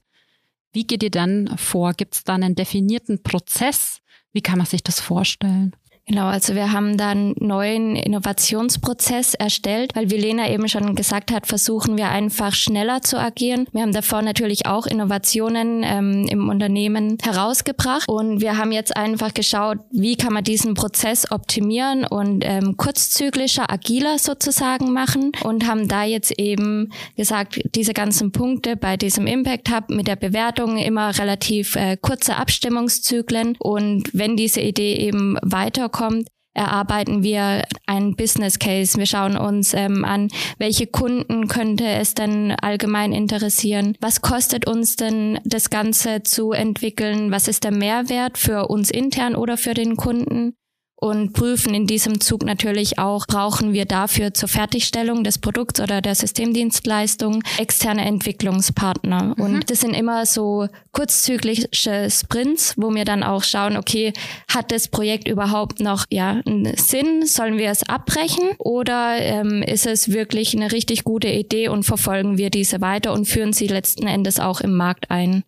wie 0.74 0.86
geht 0.86 1.04
ihr 1.04 1.12
dann 1.12 1.58
vor? 1.58 1.94
Gibt 1.94 2.16
es 2.16 2.24
dann 2.24 2.44
einen 2.44 2.56
definierten 2.56 3.24
Prozess? 3.24 4.00
Wie 4.34 4.42
kann 4.42 4.58
man 4.58 4.68
sich 4.68 4.84
das 4.84 5.00
vorstellen? 5.00 5.76
Genau, 6.10 6.28
also 6.28 6.56
wir 6.56 6.72
haben 6.72 6.96
dann 6.98 7.36
neuen 7.38 7.98
Innovationsprozess 7.98 9.34
erstellt, 9.34 9.94
weil 9.94 10.10
wie 10.10 10.16
Lena 10.16 10.50
eben 10.50 10.70
schon 10.70 10.96
gesagt 10.96 11.34
hat, 11.34 11.48
versuchen 11.48 11.98
wir 11.98 12.08
einfach 12.08 12.54
schneller 12.54 13.02
zu 13.02 13.20
agieren. 13.20 13.68
Wir 13.74 13.82
haben 13.82 13.92
davor 13.92 14.22
natürlich 14.22 14.68
auch 14.68 14.86
Innovationen 14.86 15.84
ähm, 15.84 16.26
im 16.30 16.48
Unternehmen 16.48 17.18
herausgebracht 17.22 18.08
und 18.08 18.40
wir 18.40 18.58
haben 18.58 18.72
jetzt 18.72 18.96
einfach 18.96 19.34
geschaut, 19.34 19.80
wie 19.92 20.16
kann 20.16 20.32
man 20.32 20.46
diesen 20.46 20.76
Prozess 20.76 21.30
optimieren 21.30 22.06
und 22.06 22.42
ähm, 22.46 22.78
kurzzyklischer, 22.78 23.70
agiler 23.70 24.18
sozusagen 24.18 24.94
machen 24.94 25.34
und 25.44 25.68
haben 25.68 25.90
da 25.90 26.06
jetzt 26.06 26.32
eben 26.40 26.94
gesagt, 27.18 27.60
diese 27.76 27.92
ganzen 27.92 28.32
Punkte 28.32 28.78
bei 28.78 28.96
diesem 28.96 29.28
Impact 29.28 29.70
Hub 29.76 29.90
mit 29.90 30.08
der 30.08 30.16
Bewertung 30.16 30.78
immer 30.78 31.20
relativ 31.20 31.76
äh, 31.76 31.98
kurze 31.98 32.38
Abstimmungszyklen 32.38 33.58
und 33.60 34.10
wenn 34.14 34.38
diese 34.38 34.62
Idee 34.62 34.96
eben 34.96 35.38
weiterkommt, 35.42 35.97
kommt, 35.98 36.28
erarbeiten 36.54 37.24
wir 37.24 37.64
einen 37.86 38.16
Business 38.16 38.60
Case. 38.60 38.98
Wir 38.98 39.06
schauen 39.06 39.38
uns 39.38 39.74
ähm, 39.74 40.04
an, 40.04 40.30
welche 40.58 40.88
Kunden 40.88 41.48
könnte 41.48 41.88
es 41.88 42.14
denn 42.14 42.52
allgemein 42.52 43.14
interessieren? 43.14 43.96
Was 44.02 44.22
kostet 44.22 44.68
uns 44.68 44.96
denn 44.96 45.40
das 45.46 45.70
Ganze 45.70 46.24
zu 46.24 46.52
entwickeln? 46.52 47.32
Was 47.32 47.48
ist 47.48 47.64
der 47.64 47.72
Mehrwert 47.72 48.38
für 48.38 48.68
uns 48.68 48.90
intern 48.90 49.36
oder 49.36 49.58
für 49.58 49.74
den 49.74 49.96
Kunden? 49.96 50.56
Und 51.00 51.34
prüfen 51.34 51.76
in 51.76 51.86
diesem 51.86 52.20
Zug 52.20 52.44
natürlich 52.44 52.98
auch, 52.98 53.28
brauchen 53.28 53.72
wir 53.72 53.86
dafür 53.86 54.34
zur 54.34 54.50
Fertigstellung 54.50 55.24
des 55.24 55.38
Produkts 55.38 55.80
oder 55.80 56.02
der 56.02 56.16
Systemdienstleistung 56.16 57.44
externe 57.60 58.04
Entwicklungspartner. 58.04 59.36
Mhm. 59.38 59.44
Und 59.44 59.70
das 59.70 59.82
sind 59.82 59.94
immer 59.94 60.26
so 60.26 60.68
kurzzyklische 60.94 62.10
Sprints, 62.10 62.74
wo 62.78 62.94
wir 62.96 63.06
dann 63.06 63.22
auch 63.22 63.44
schauen, 63.44 63.78
okay, 63.78 64.12
hat 64.52 64.72
das 64.72 64.88
Projekt 64.88 65.28
überhaupt 65.28 65.82
noch 65.82 66.06
ja, 66.10 66.42
einen 66.48 66.76
Sinn? 66.78 67.28
Sollen 67.28 67.60
wir 67.60 67.70
es 67.70 67.88
abbrechen? 67.88 68.50
Oder 68.58 69.18
ähm, 69.20 69.62
ist 69.62 69.86
es 69.86 70.12
wirklich 70.12 70.56
eine 70.56 70.72
richtig 70.72 71.04
gute 71.04 71.28
Idee 71.28 71.70
und 71.70 71.84
verfolgen 71.84 72.40
wir 72.40 72.50
diese 72.50 72.82
weiter 72.82 73.14
und 73.14 73.26
führen 73.26 73.54
sie 73.54 73.68
letzten 73.68 74.08
Endes 74.08 74.40
auch 74.40 74.62
im 74.62 74.76
Markt 74.76 75.12
ein? 75.12 75.44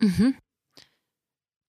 Mhm 0.00 0.34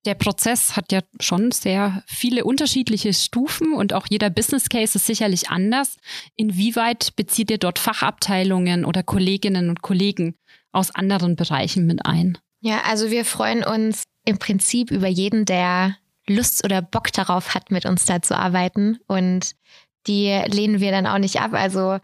der 0.06 0.16
Prozess 0.16 0.76
hat 0.76 0.92
ja 0.92 1.02
schon 1.20 1.52
sehr 1.52 2.04
viele 2.08 2.46
unterschiedliche 2.46 3.14
Stufen 3.14 3.74
und 3.74 3.94
auch 3.94 4.08
jeder 4.10 4.30
Business 4.30 4.70
Case 4.70 4.98
ist 4.98 5.06
sicherlich 5.06 5.50
anders. 5.50 5.98
Inwieweit 6.36 7.16
bezieht 7.16 7.52
ihr 7.52 7.58
dort 7.58 7.80
Fachabteilungen 7.80 8.86
oder 8.86 9.04
Kolleginnen 9.04 9.70
und 9.70 9.82
Kollegen 9.82 10.36
aus 10.72 10.94
anderen 10.94 11.36
Bereichen 11.36 11.86
mit 11.86 12.06
ein? 12.06 12.38
Ja, 12.62 12.82
also 12.86 13.12
wir 13.12 13.26
freuen 13.26 13.64
uns 13.64 14.04
im 14.26 14.38
Prinzip 14.40 14.92
über 14.92 15.08
jeden, 15.08 15.46
der 15.46 15.98
Lust 16.28 16.64
oder 16.64 16.82
Bock 16.82 17.12
darauf 17.12 17.54
hat, 17.54 17.72
mit 17.72 17.86
uns 17.86 18.06
da 18.06 18.22
zu 18.22 18.38
arbeiten. 18.38 19.00
Und 19.08 19.52
die 20.08 20.28
lehnen 20.48 20.80
wir 20.80 20.92
dann 20.92 21.08
auch 21.08 21.20
nicht 21.20 21.40
ab. 21.40 21.54
Also 21.54 22.00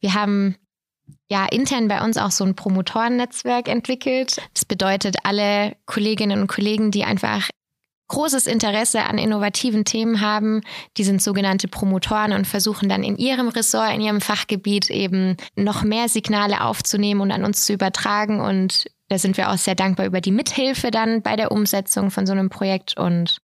wir 0.00 0.14
haben 0.14 0.56
ja 1.28 1.46
intern 1.46 1.88
bei 1.88 2.02
uns 2.02 2.16
auch 2.16 2.30
so 2.30 2.44
ein 2.44 2.54
Promotorennetzwerk 2.54 3.68
entwickelt. 3.68 4.40
Das 4.54 4.64
bedeutet, 4.64 5.16
alle 5.24 5.76
Kolleginnen 5.86 6.40
und 6.40 6.46
Kollegen, 6.46 6.90
die 6.90 7.04
einfach 7.04 7.48
großes 8.08 8.46
Interesse 8.46 9.04
an 9.04 9.18
innovativen 9.18 9.84
Themen 9.84 10.20
haben, 10.20 10.62
die 10.96 11.04
sind 11.04 11.20
sogenannte 11.20 11.68
Promotoren 11.68 12.32
und 12.32 12.46
versuchen 12.46 12.88
dann 12.88 13.02
in 13.02 13.16
ihrem 13.16 13.48
Ressort, 13.48 13.92
in 13.94 14.00
ihrem 14.00 14.20
Fachgebiet 14.20 14.90
eben 14.90 15.36
noch 15.56 15.82
mehr 15.82 16.08
Signale 16.08 16.62
aufzunehmen 16.62 17.20
und 17.20 17.32
an 17.32 17.44
uns 17.44 17.64
zu 17.64 17.72
übertragen. 17.72 18.40
Und 18.40 18.86
da 19.08 19.18
sind 19.18 19.36
wir 19.36 19.50
auch 19.50 19.58
sehr 19.58 19.74
dankbar 19.74 20.06
über 20.06 20.20
die 20.20 20.30
Mithilfe 20.30 20.90
dann 20.90 21.22
bei 21.22 21.34
der 21.36 21.50
Umsetzung 21.50 22.10
von 22.10 22.26
so 22.26 22.32
einem 22.32 22.48
Projekt 22.48 22.96
und 22.96 23.38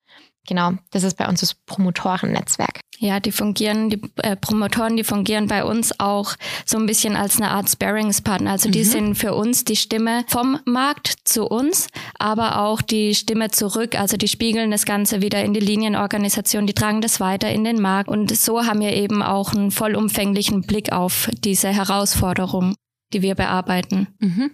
Genau, 0.48 0.72
das 0.90 1.04
ist 1.04 1.16
bei 1.16 1.28
uns 1.28 1.40
das 1.40 1.54
Promotorennetzwerk. 1.54 2.80
Ja, 2.98 3.20
die 3.20 3.32
fungieren, 3.32 3.90
die 3.90 4.00
äh, 4.22 4.36
Promotoren, 4.36 4.96
die 4.96 5.04
fungieren 5.04 5.48
bei 5.48 5.64
uns 5.64 5.98
auch 5.98 6.34
so 6.64 6.78
ein 6.78 6.86
bisschen 6.86 7.16
als 7.16 7.36
eine 7.36 7.50
Art 7.50 7.68
Sparringspartner. 7.68 8.50
Also 8.50 8.70
die 8.70 8.80
mhm. 8.80 8.84
sind 8.84 9.14
für 9.16 9.34
uns 9.34 9.64
die 9.64 9.76
Stimme 9.76 10.24
vom 10.28 10.60
Markt 10.64 11.14
zu 11.24 11.46
uns, 11.46 11.88
aber 12.18 12.60
auch 12.60 12.80
die 12.80 13.14
Stimme 13.14 13.50
zurück. 13.50 13.98
Also 13.98 14.16
die 14.16 14.28
spiegeln 14.28 14.70
das 14.70 14.84
Ganze 14.84 15.20
wieder 15.20 15.44
in 15.44 15.52
die 15.52 15.60
Linienorganisation, 15.60 16.66
die 16.66 16.74
tragen 16.74 17.00
das 17.00 17.18
weiter 17.18 17.50
in 17.50 17.64
den 17.64 17.80
Markt. 17.80 18.08
Und 18.08 18.36
so 18.36 18.64
haben 18.64 18.80
wir 18.80 18.92
eben 18.92 19.22
auch 19.22 19.52
einen 19.52 19.72
vollumfänglichen 19.72 20.62
Blick 20.62 20.92
auf 20.92 21.28
diese 21.32 21.68
Herausforderung, 21.68 22.74
die 23.12 23.22
wir 23.22 23.34
bearbeiten. 23.34 24.08
Mhm. 24.20 24.52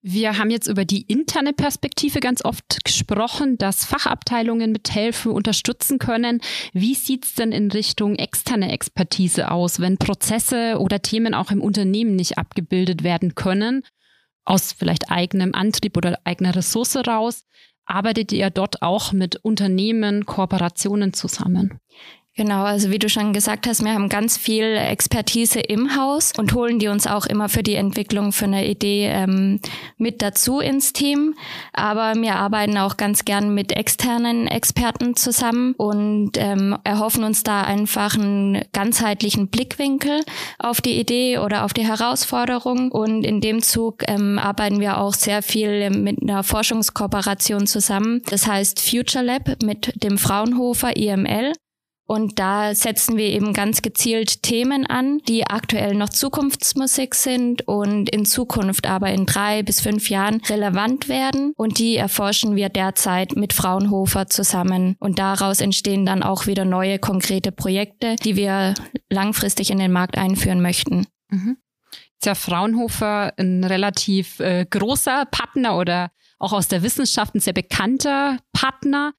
Wir 0.00 0.38
haben 0.38 0.50
jetzt 0.50 0.68
über 0.68 0.84
die 0.84 1.02
interne 1.02 1.52
Perspektive 1.52 2.20
ganz 2.20 2.44
oft 2.44 2.84
gesprochen, 2.84 3.58
dass 3.58 3.84
Fachabteilungen 3.84 4.70
mithelfen, 4.70 5.32
unterstützen 5.32 5.98
können. 5.98 6.40
Wie 6.72 6.94
sieht 6.94 7.24
es 7.24 7.34
denn 7.34 7.50
in 7.50 7.70
Richtung 7.72 8.14
externe 8.14 8.70
Expertise 8.70 9.50
aus, 9.50 9.80
wenn 9.80 9.98
Prozesse 9.98 10.78
oder 10.78 11.02
Themen 11.02 11.34
auch 11.34 11.50
im 11.50 11.60
Unternehmen 11.60 12.14
nicht 12.14 12.38
abgebildet 12.38 13.02
werden 13.02 13.34
können, 13.34 13.82
aus 14.44 14.72
vielleicht 14.72 15.10
eigenem 15.10 15.52
Antrieb 15.52 15.96
oder 15.96 16.16
eigener 16.22 16.54
Ressource 16.54 16.96
raus? 16.96 17.44
Arbeitet 17.84 18.30
ihr 18.30 18.50
dort 18.50 18.82
auch 18.82 19.12
mit 19.12 19.36
Unternehmen, 19.36 20.26
Kooperationen 20.26 21.12
zusammen? 21.12 21.80
Genau, 22.38 22.62
also 22.62 22.92
wie 22.92 23.00
du 23.00 23.08
schon 23.08 23.32
gesagt 23.32 23.66
hast, 23.66 23.84
wir 23.84 23.92
haben 23.92 24.08
ganz 24.08 24.36
viel 24.36 24.76
Expertise 24.76 25.58
im 25.58 25.96
Haus 25.96 26.32
und 26.38 26.54
holen 26.54 26.78
die 26.78 26.86
uns 26.86 27.08
auch 27.08 27.26
immer 27.26 27.48
für 27.48 27.64
die 27.64 27.74
Entwicklung 27.74 28.30
für 28.30 28.44
eine 28.44 28.68
Idee 28.68 29.08
ähm, 29.08 29.58
mit 29.96 30.22
dazu 30.22 30.60
ins 30.60 30.92
Team. 30.92 31.34
Aber 31.72 32.14
wir 32.14 32.36
arbeiten 32.36 32.78
auch 32.78 32.96
ganz 32.96 33.24
gern 33.24 33.54
mit 33.54 33.72
externen 33.72 34.46
Experten 34.46 35.16
zusammen 35.16 35.74
und 35.78 36.34
ähm, 36.36 36.78
erhoffen 36.84 37.24
uns 37.24 37.42
da 37.42 37.62
einfach 37.62 38.14
einen 38.14 38.62
ganzheitlichen 38.72 39.48
Blickwinkel 39.48 40.20
auf 40.60 40.80
die 40.80 41.00
Idee 41.00 41.38
oder 41.38 41.64
auf 41.64 41.72
die 41.72 41.88
Herausforderung. 41.88 42.92
Und 42.92 43.24
in 43.24 43.40
dem 43.40 43.62
Zug 43.62 44.04
ähm, 44.06 44.38
arbeiten 44.38 44.78
wir 44.78 44.98
auch 44.98 45.14
sehr 45.14 45.42
viel 45.42 45.90
mit 45.90 46.22
einer 46.22 46.44
Forschungskooperation 46.44 47.66
zusammen. 47.66 48.22
Das 48.26 48.46
heißt 48.46 48.80
Future 48.80 49.24
Lab 49.24 49.60
mit 49.60 49.92
dem 50.04 50.18
Fraunhofer 50.18 50.96
IML. 50.96 51.52
Und 52.10 52.38
da 52.38 52.74
setzen 52.74 53.18
wir 53.18 53.26
eben 53.26 53.52
ganz 53.52 53.82
gezielt 53.82 54.42
Themen 54.42 54.86
an, 54.86 55.18
die 55.28 55.46
aktuell 55.46 55.94
noch 55.94 56.08
Zukunftsmusik 56.08 57.14
sind 57.14 57.68
und 57.68 58.08
in 58.08 58.24
Zukunft 58.24 58.86
aber 58.86 59.12
in 59.12 59.26
drei 59.26 59.62
bis 59.62 59.82
fünf 59.82 60.08
Jahren 60.08 60.40
relevant 60.48 61.10
werden. 61.10 61.52
Und 61.54 61.78
die 61.78 61.96
erforschen 61.96 62.56
wir 62.56 62.70
derzeit 62.70 63.36
mit 63.36 63.52
Fraunhofer 63.52 64.26
zusammen. 64.26 64.96
Und 65.00 65.18
daraus 65.18 65.60
entstehen 65.60 66.06
dann 66.06 66.22
auch 66.22 66.46
wieder 66.46 66.64
neue 66.64 66.98
konkrete 66.98 67.52
Projekte, 67.52 68.16
die 68.16 68.36
wir 68.36 68.72
langfristig 69.10 69.70
in 69.70 69.78
den 69.78 69.92
Markt 69.92 70.16
einführen 70.16 70.62
möchten. 70.62 71.06
Mhm. 71.28 71.58
Ist 72.18 72.24
ja 72.24 72.34
Fraunhofer 72.34 73.34
ein 73.36 73.64
relativ 73.64 74.40
äh, 74.40 74.64
großer 74.64 75.26
Partner 75.26 75.76
oder 75.76 76.10
auch 76.38 76.54
aus 76.54 76.68
der 76.68 76.82
Wissenschaft 76.82 77.34
ein 77.34 77.40
sehr 77.40 77.52
bekannter 77.52 78.38
Partner. 78.54 79.12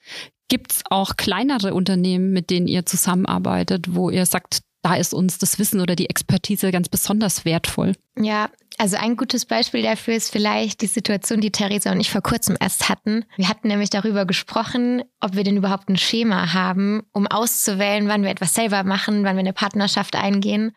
Gibt 0.49 0.73
es 0.73 0.83
auch 0.89 1.15
kleinere 1.15 1.73
Unternehmen, 1.73 2.31
mit 2.31 2.49
denen 2.49 2.67
ihr 2.67 2.85
zusammenarbeitet, 2.85 3.95
wo 3.95 4.09
ihr 4.09 4.25
sagt, 4.25 4.61
da 4.81 4.95
ist 4.95 5.13
uns 5.13 5.37
das 5.37 5.59
Wissen 5.59 5.79
oder 5.79 5.95
die 5.95 6.09
Expertise 6.09 6.71
ganz 6.71 6.89
besonders 6.89 7.45
wertvoll? 7.45 7.93
Ja, 8.17 8.49
also 8.77 8.95
ein 8.95 9.17
gutes 9.17 9.45
Beispiel 9.45 9.83
dafür 9.83 10.15
ist 10.15 10.31
vielleicht 10.31 10.81
die 10.81 10.87
Situation, 10.87 11.41
die 11.41 11.51
Theresa 11.51 11.91
und 11.91 11.99
ich 11.99 12.09
vor 12.09 12.21
kurzem 12.21 12.55
erst 12.59 12.87
hatten. 12.87 13.25
Wir 13.35 13.49
hatten 13.49 13.67
nämlich 13.67 13.89
darüber 13.89 14.25
gesprochen, 14.25 15.03
ob 15.19 15.35
wir 15.35 15.43
denn 15.43 15.57
überhaupt 15.57 15.89
ein 15.89 15.97
Schema 15.97 16.53
haben, 16.53 17.03
um 17.11 17.27
auszuwählen, 17.27 18.07
wann 18.07 18.23
wir 18.23 18.29
etwas 18.29 18.53
selber 18.53 18.83
machen, 18.83 19.25
wann 19.25 19.35
wir 19.35 19.41
eine 19.41 19.53
Partnerschaft 19.53 20.15
eingehen. 20.15 20.71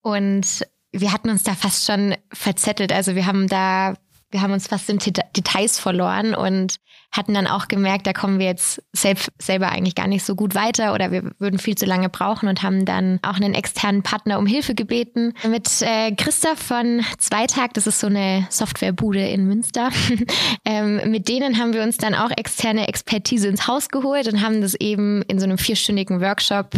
Und 0.00 0.66
wir 0.92 1.12
hatten 1.12 1.30
uns 1.30 1.42
da 1.42 1.54
fast 1.54 1.86
schon 1.86 2.14
verzettelt. 2.32 2.92
Also 2.92 3.14
wir 3.14 3.26
haben 3.26 3.48
da 3.48 3.94
wir 4.32 4.42
haben 4.42 4.52
uns 4.52 4.66
fast 4.66 4.88
in 4.90 4.98
Details 4.98 5.78
verloren 5.78 6.34
und 6.34 6.76
hatten 7.12 7.34
dann 7.34 7.46
auch 7.46 7.68
gemerkt, 7.68 8.06
da 8.06 8.14
kommen 8.14 8.38
wir 8.38 8.46
jetzt 8.46 8.82
selbst, 8.92 9.30
selber 9.38 9.70
eigentlich 9.70 9.94
gar 9.94 10.06
nicht 10.06 10.24
so 10.24 10.34
gut 10.34 10.54
weiter 10.54 10.94
oder 10.94 11.12
wir 11.12 11.30
würden 11.38 11.58
viel 11.58 11.76
zu 11.76 11.84
lange 11.84 12.08
brauchen 12.08 12.48
und 12.48 12.62
haben 12.62 12.86
dann 12.86 13.20
auch 13.22 13.36
einen 13.36 13.54
externen 13.54 14.02
Partner 14.02 14.38
um 14.38 14.46
Hilfe 14.46 14.74
gebeten. 14.74 15.34
Mit 15.46 15.68
äh, 15.82 16.12
Christoph 16.12 16.58
von 16.58 17.04
Zweitag, 17.18 17.74
das 17.74 17.86
ist 17.86 18.00
so 18.00 18.06
eine 18.06 18.46
Softwarebude 18.48 19.28
in 19.28 19.46
Münster, 19.46 19.90
ähm, 20.64 21.10
mit 21.10 21.28
denen 21.28 21.58
haben 21.58 21.74
wir 21.74 21.82
uns 21.82 21.98
dann 21.98 22.14
auch 22.14 22.30
externe 22.30 22.88
Expertise 22.88 23.46
ins 23.46 23.68
Haus 23.68 23.90
geholt 23.90 24.32
und 24.32 24.40
haben 24.40 24.62
das 24.62 24.74
eben 24.74 25.22
in 25.22 25.38
so 25.38 25.44
einem 25.44 25.58
vierstündigen 25.58 26.22
Workshop 26.22 26.70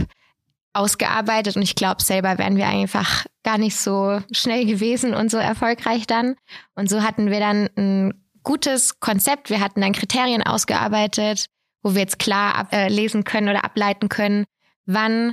ausgearbeitet 0.72 1.54
und 1.54 1.62
ich 1.62 1.76
glaube, 1.76 2.02
selber 2.02 2.36
wären 2.38 2.56
wir 2.56 2.66
einfach 2.66 3.24
gar 3.44 3.58
nicht 3.58 3.76
so 3.76 4.20
schnell 4.32 4.66
gewesen 4.66 5.14
und 5.14 5.30
so 5.30 5.36
erfolgreich 5.36 6.06
dann. 6.06 6.34
Und 6.74 6.88
so 6.90 7.02
hatten 7.02 7.30
wir 7.30 7.40
dann 7.40 7.68
ein 7.76 8.24
gutes 8.42 9.00
Konzept. 9.00 9.50
Wir 9.50 9.60
hatten 9.60 9.80
dann 9.80 9.92
Kriterien 9.92 10.42
ausgearbeitet, 10.42 11.46
wo 11.82 11.94
wir 11.94 12.00
jetzt 12.00 12.18
klar 12.18 12.56
ablesen 12.56 13.20
äh, 13.20 13.24
können 13.24 13.48
oder 13.48 13.64
ableiten 13.64 14.08
können, 14.08 14.44
wann 14.86 15.32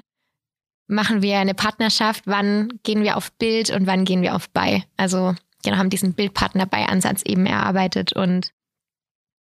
machen 0.88 1.22
wir 1.22 1.40
eine 1.40 1.54
Partnerschaft, 1.54 2.24
wann 2.28 2.68
gehen 2.84 3.04
wir 3.04 3.16
auf 3.16 3.32
Bild 3.34 3.70
und 3.70 3.88
wann 3.88 4.04
gehen 4.04 4.22
wir 4.22 4.36
auf 4.36 4.50
bei. 4.50 4.84
Also 4.98 5.34
genau, 5.64 5.78
haben 5.78 5.90
diesen 5.90 6.14
Bildpartner-bei-Ansatz 6.14 7.24
eben 7.24 7.46
erarbeitet 7.46 8.14
und 8.14 8.52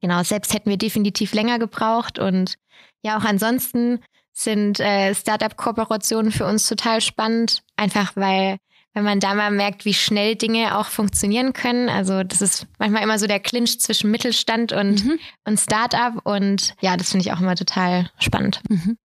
genau, 0.02 0.24
selbst 0.24 0.54
hätten 0.54 0.72
wir 0.72 0.78
definitiv 0.78 1.34
länger 1.34 1.60
gebraucht 1.60 2.18
und 2.18 2.56
ja, 3.04 3.18
auch 3.18 3.24
ansonsten 3.24 4.00
sind 4.36 4.80
äh, 4.80 5.16
Startup-Kooperationen 5.16 6.32
für 6.32 6.46
uns 6.46 6.68
total 6.68 7.02
spannend, 7.02 7.64
einfach 7.78 8.16
weil 8.16 8.58
wenn 8.94 9.04
man 9.04 9.20
da 9.20 9.34
mal 9.34 9.52
merkt, 9.52 9.84
wie 9.84 9.94
schnell 9.94 10.36
Dinge 10.36 10.78
auch 10.78 10.88
funktionieren 10.88 11.52
können. 11.52 11.90
Also 11.90 12.24
das 12.24 12.42
ist 12.42 12.66
manchmal 12.80 13.04
immer 13.04 13.20
so 13.20 13.28
der 13.28 13.42
Clinch 13.42 13.80
zwischen 13.82 14.10
Mittelstand 14.10 14.72
und, 14.72 15.04
mhm. 15.04 15.20
und 15.44 15.60
Startup. 15.60 16.26
Und 16.26 16.76
ja, 16.80 16.96
das 16.96 17.12
finde 17.12 17.26
ich 17.26 17.34
auch 17.34 17.42
immer 17.42 17.56
total 17.56 18.10
spannend. 18.20 18.62
Mhm. 18.70 18.98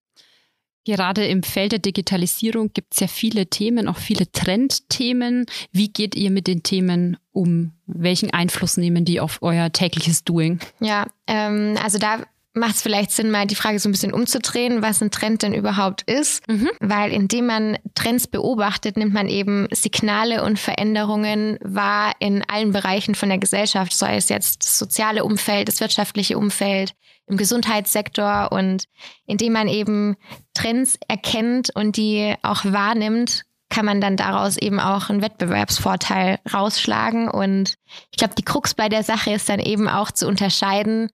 Gerade 0.86 1.26
im 1.26 1.42
Feld 1.42 1.72
der 1.72 1.80
Digitalisierung 1.80 2.72
gibt 2.72 2.94
es 2.94 3.00
ja 3.00 3.08
viele 3.08 3.48
Themen, 3.48 3.88
auch 3.88 3.98
viele 3.98 4.32
Trendthemen. 4.32 5.48
Wie 5.72 5.92
geht 5.92 6.16
ihr 6.16 6.30
mit 6.30 6.46
den 6.46 6.62
Themen 6.62 7.18
um? 7.32 7.74
Welchen 7.88 8.32
Einfluss 8.32 8.78
nehmen 8.78 9.06
die 9.06 9.20
auf 9.20 9.40
euer 9.42 9.72
tägliches 9.72 10.24
Doing? 10.24 10.60
Ja, 10.80 11.08
ähm, 11.26 11.78
also 11.82 11.98
da 11.98 12.26
macht 12.60 12.76
es 12.76 12.82
vielleicht 12.82 13.12
Sinn, 13.12 13.32
mal 13.32 13.48
die 13.48 13.56
Frage 13.56 13.80
so 13.80 13.90
ein 13.90 13.92
bisschen 13.92 14.14
umzudrehen, 14.14 14.82
was 14.82 15.02
ein 15.02 15.12
Trend 15.12 15.42
denn 15.42 15.54
überhaupt 15.54 16.04
ist. 16.04 16.48
Mhm. 16.48 16.70
Weil 16.80 17.12
indem 17.12 17.48
man 17.48 17.78
Trends 17.96 18.28
beobachtet, 18.28 18.98
nimmt 18.98 19.14
man 19.14 19.28
eben 19.28 19.68
Signale 19.72 20.44
und 20.44 20.60
Veränderungen 20.60 21.58
wahr 21.62 22.14
in 22.20 22.44
allen 22.48 22.72
Bereichen 22.72 23.16
von 23.16 23.30
der 23.30 23.38
Gesellschaft, 23.38 23.94
sei 23.94 24.16
es 24.16 24.30
jetzt 24.30 24.64
das 24.64 24.78
soziale 24.78 25.24
Umfeld, 25.24 25.68
das 25.68 25.80
wirtschaftliche 25.80 26.38
Umfeld, 26.38 26.94
im 27.28 27.38
Gesundheitssektor. 27.38 28.52
Und 28.52 28.86
indem 29.26 29.54
man 29.54 29.68
eben 29.68 30.16
Trends 30.54 30.98
erkennt 31.08 31.70
und 31.76 31.96
die 31.96 32.36
auch 32.42 32.66
wahrnimmt, 32.66 33.44
kann 33.70 33.86
man 33.86 34.02
dann 34.02 34.18
daraus 34.18 34.58
eben 34.58 34.80
auch 34.80 35.10
einen 35.10 35.22
Wettbewerbsvorteil 35.22 36.40
rausschlagen. 36.52 37.30
Und 37.30 37.76
ich 38.12 38.18
glaube, 38.18 38.34
die 38.36 38.44
Krux 38.44 38.74
bei 38.74 38.90
der 38.90 39.04
Sache 39.04 39.32
ist 39.32 39.48
dann 39.48 39.60
eben 39.60 39.88
auch 39.88 40.12
zu 40.12 40.28
unterscheiden, 40.28 41.10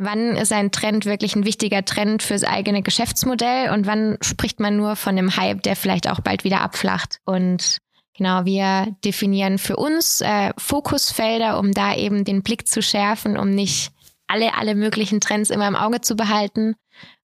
wann 0.00 0.34
ist 0.34 0.52
ein 0.52 0.72
Trend 0.72 1.04
wirklich 1.04 1.36
ein 1.36 1.44
wichtiger 1.44 1.84
Trend 1.84 2.22
fürs 2.22 2.42
eigene 2.42 2.82
Geschäftsmodell 2.82 3.70
und 3.70 3.86
wann 3.86 4.16
spricht 4.22 4.58
man 4.58 4.76
nur 4.76 4.96
von 4.96 5.16
einem 5.16 5.36
Hype, 5.36 5.62
der 5.62 5.76
vielleicht 5.76 6.08
auch 6.08 6.20
bald 6.20 6.42
wieder 6.42 6.62
abflacht. 6.62 7.18
Und 7.26 7.78
genau, 8.16 8.46
wir 8.46 8.96
definieren 9.04 9.58
für 9.58 9.76
uns 9.76 10.22
äh, 10.22 10.52
Fokusfelder, 10.56 11.58
um 11.58 11.72
da 11.72 11.94
eben 11.94 12.24
den 12.24 12.42
Blick 12.42 12.66
zu 12.66 12.82
schärfen, 12.82 13.36
um 13.36 13.50
nicht 13.50 13.92
alle, 14.26 14.56
alle 14.56 14.74
möglichen 14.74 15.20
Trends 15.20 15.50
immer 15.50 15.68
im 15.68 15.76
Auge 15.76 16.00
zu 16.00 16.16
behalten 16.16 16.76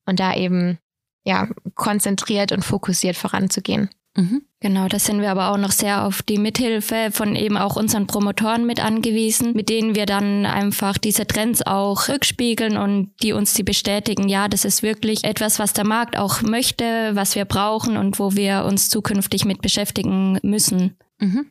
und 0.04 0.20
da 0.20 0.34
eben 0.34 0.78
ja 1.24 1.48
konzentriert 1.74 2.52
und 2.52 2.64
fokussiert 2.64 3.16
voranzugehen. 3.16 3.88
Mhm. 4.16 4.42
Genau, 4.60 4.88
da 4.88 4.98
sind 4.98 5.20
wir 5.20 5.30
aber 5.30 5.50
auch 5.50 5.58
noch 5.58 5.70
sehr 5.70 6.06
auf 6.06 6.22
die 6.22 6.38
Mithilfe 6.38 7.10
von 7.12 7.36
eben 7.36 7.58
auch 7.58 7.76
unseren 7.76 8.06
Promotoren 8.06 8.66
mit 8.66 8.82
angewiesen, 8.82 9.52
mit 9.52 9.68
denen 9.68 9.94
wir 9.94 10.06
dann 10.06 10.46
einfach 10.46 10.96
diese 10.96 11.26
Trends 11.26 11.62
auch 11.62 12.08
rückspiegeln 12.08 12.78
und 12.78 13.12
die 13.22 13.32
uns 13.32 13.52
die 13.52 13.62
bestätigen, 13.62 14.28
ja, 14.28 14.48
das 14.48 14.64
ist 14.64 14.82
wirklich 14.82 15.24
etwas, 15.24 15.58
was 15.58 15.74
der 15.74 15.86
Markt 15.86 16.16
auch 16.16 16.40
möchte, 16.40 17.10
was 17.14 17.34
wir 17.34 17.44
brauchen 17.44 17.98
und 17.98 18.18
wo 18.18 18.34
wir 18.34 18.64
uns 18.64 18.88
zukünftig 18.88 19.44
mit 19.44 19.60
beschäftigen 19.60 20.38
müssen. 20.42 20.96
Mhm. 21.18 21.50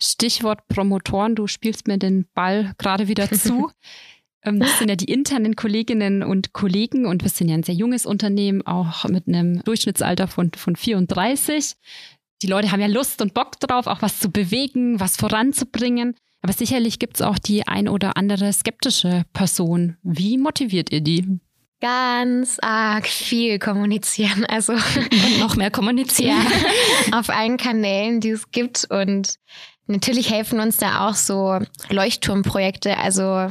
Stichwort 0.00 0.66
Promotoren, 0.68 1.34
du 1.34 1.46
spielst 1.46 1.86
mir 1.86 1.98
den 1.98 2.26
Ball 2.32 2.72
gerade 2.78 3.08
wieder 3.08 3.30
zu. 3.30 3.70
Ähm, 4.44 4.60
das 4.60 4.78
sind 4.78 4.88
ja 4.88 4.96
die 4.96 5.10
internen 5.12 5.56
Kolleginnen 5.56 6.22
und 6.22 6.52
Kollegen 6.52 7.06
und 7.06 7.22
wir 7.22 7.30
sind 7.30 7.48
ja 7.48 7.54
ein 7.54 7.62
sehr 7.62 7.74
junges 7.74 8.06
Unternehmen, 8.06 8.66
auch 8.66 9.04
mit 9.08 9.28
einem 9.28 9.62
Durchschnittsalter 9.64 10.28
von, 10.28 10.52
von 10.56 10.76
34. 10.76 11.74
Die 12.42 12.46
Leute 12.46 12.70
haben 12.70 12.80
ja 12.80 12.86
Lust 12.86 13.20
und 13.20 13.34
Bock 13.34 13.58
drauf, 13.58 13.86
auch 13.86 14.02
was 14.02 14.20
zu 14.20 14.30
bewegen, 14.30 15.00
was 15.00 15.16
voranzubringen. 15.16 16.14
Aber 16.40 16.52
sicherlich 16.52 17.00
gibt 17.00 17.16
es 17.16 17.22
auch 17.22 17.38
die 17.38 17.66
ein 17.66 17.88
oder 17.88 18.16
andere 18.16 18.52
skeptische 18.52 19.24
Person. 19.32 19.96
Wie 20.02 20.38
motiviert 20.38 20.92
ihr 20.92 21.00
die? 21.00 21.40
Ganz 21.80 22.58
arg 22.60 23.06
viel 23.06 23.58
kommunizieren. 23.58 24.44
Also 24.46 24.72
und 24.72 25.40
noch 25.40 25.56
mehr 25.56 25.70
kommunizieren. 25.70 26.40
Ja, 27.10 27.18
auf 27.18 27.28
allen 27.28 27.56
Kanälen, 27.56 28.20
die 28.20 28.30
es 28.30 28.50
gibt. 28.52 28.86
Und 28.88 29.34
natürlich 29.86 30.30
helfen 30.30 30.60
uns 30.60 30.76
da 30.76 31.08
auch 31.08 31.14
so 31.14 31.58
Leuchtturmprojekte. 31.90 32.96
Also 32.98 33.50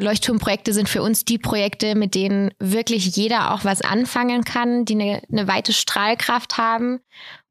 Leuchtturmprojekte 0.00 0.72
sind 0.72 0.88
für 0.88 1.02
uns 1.02 1.24
die 1.24 1.38
Projekte, 1.38 1.94
mit 1.94 2.14
denen 2.14 2.52
wirklich 2.58 3.16
jeder 3.16 3.52
auch 3.52 3.64
was 3.64 3.82
anfangen 3.82 4.44
kann, 4.44 4.84
die 4.84 4.94
eine, 4.94 5.22
eine 5.30 5.48
weite 5.48 5.72
Strahlkraft 5.72 6.58
haben. 6.58 7.00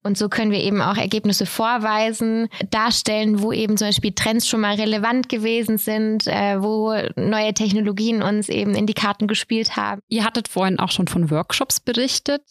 Und 0.02 0.18
so 0.18 0.30
können 0.30 0.52
wir 0.52 0.64
eben 0.64 0.82
auch 0.82 0.96
Ergebnisse 0.96 1.46
vorweisen, 1.46 2.48
darstellen, 2.70 3.42
wo 3.42 3.52
eben 3.52 3.76
zum 3.76 3.90
Beispiel 3.90 4.14
Trends 4.14 4.48
schon 4.48 4.62
mal 4.62 4.76
relevant 4.76 5.28
gewesen 5.28 5.78
sind, 5.78 6.26
äh, 6.28 6.62
wo 6.62 6.94
neue 7.16 7.54
Technologien 7.54 8.22
uns 8.22 8.48
eben 8.48 8.76
in 8.76 8.88
die 8.88 8.94
Karten 8.94 9.28
gespielt 9.28 9.76
haben. 9.76 10.02
Ihr 10.08 10.24
hattet 10.24 10.48
vorhin 10.48 10.80
auch 10.80 10.92
schon 10.92 11.08
von 11.08 11.30
Workshops 11.30 11.82
berichtet. 11.82 12.42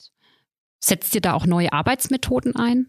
Setzt 0.78 1.14
ihr 1.14 1.22
da 1.22 1.32
auch 1.32 1.46
neue 1.46 1.72
Arbeitsmethoden 1.72 2.54
ein? 2.54 2.88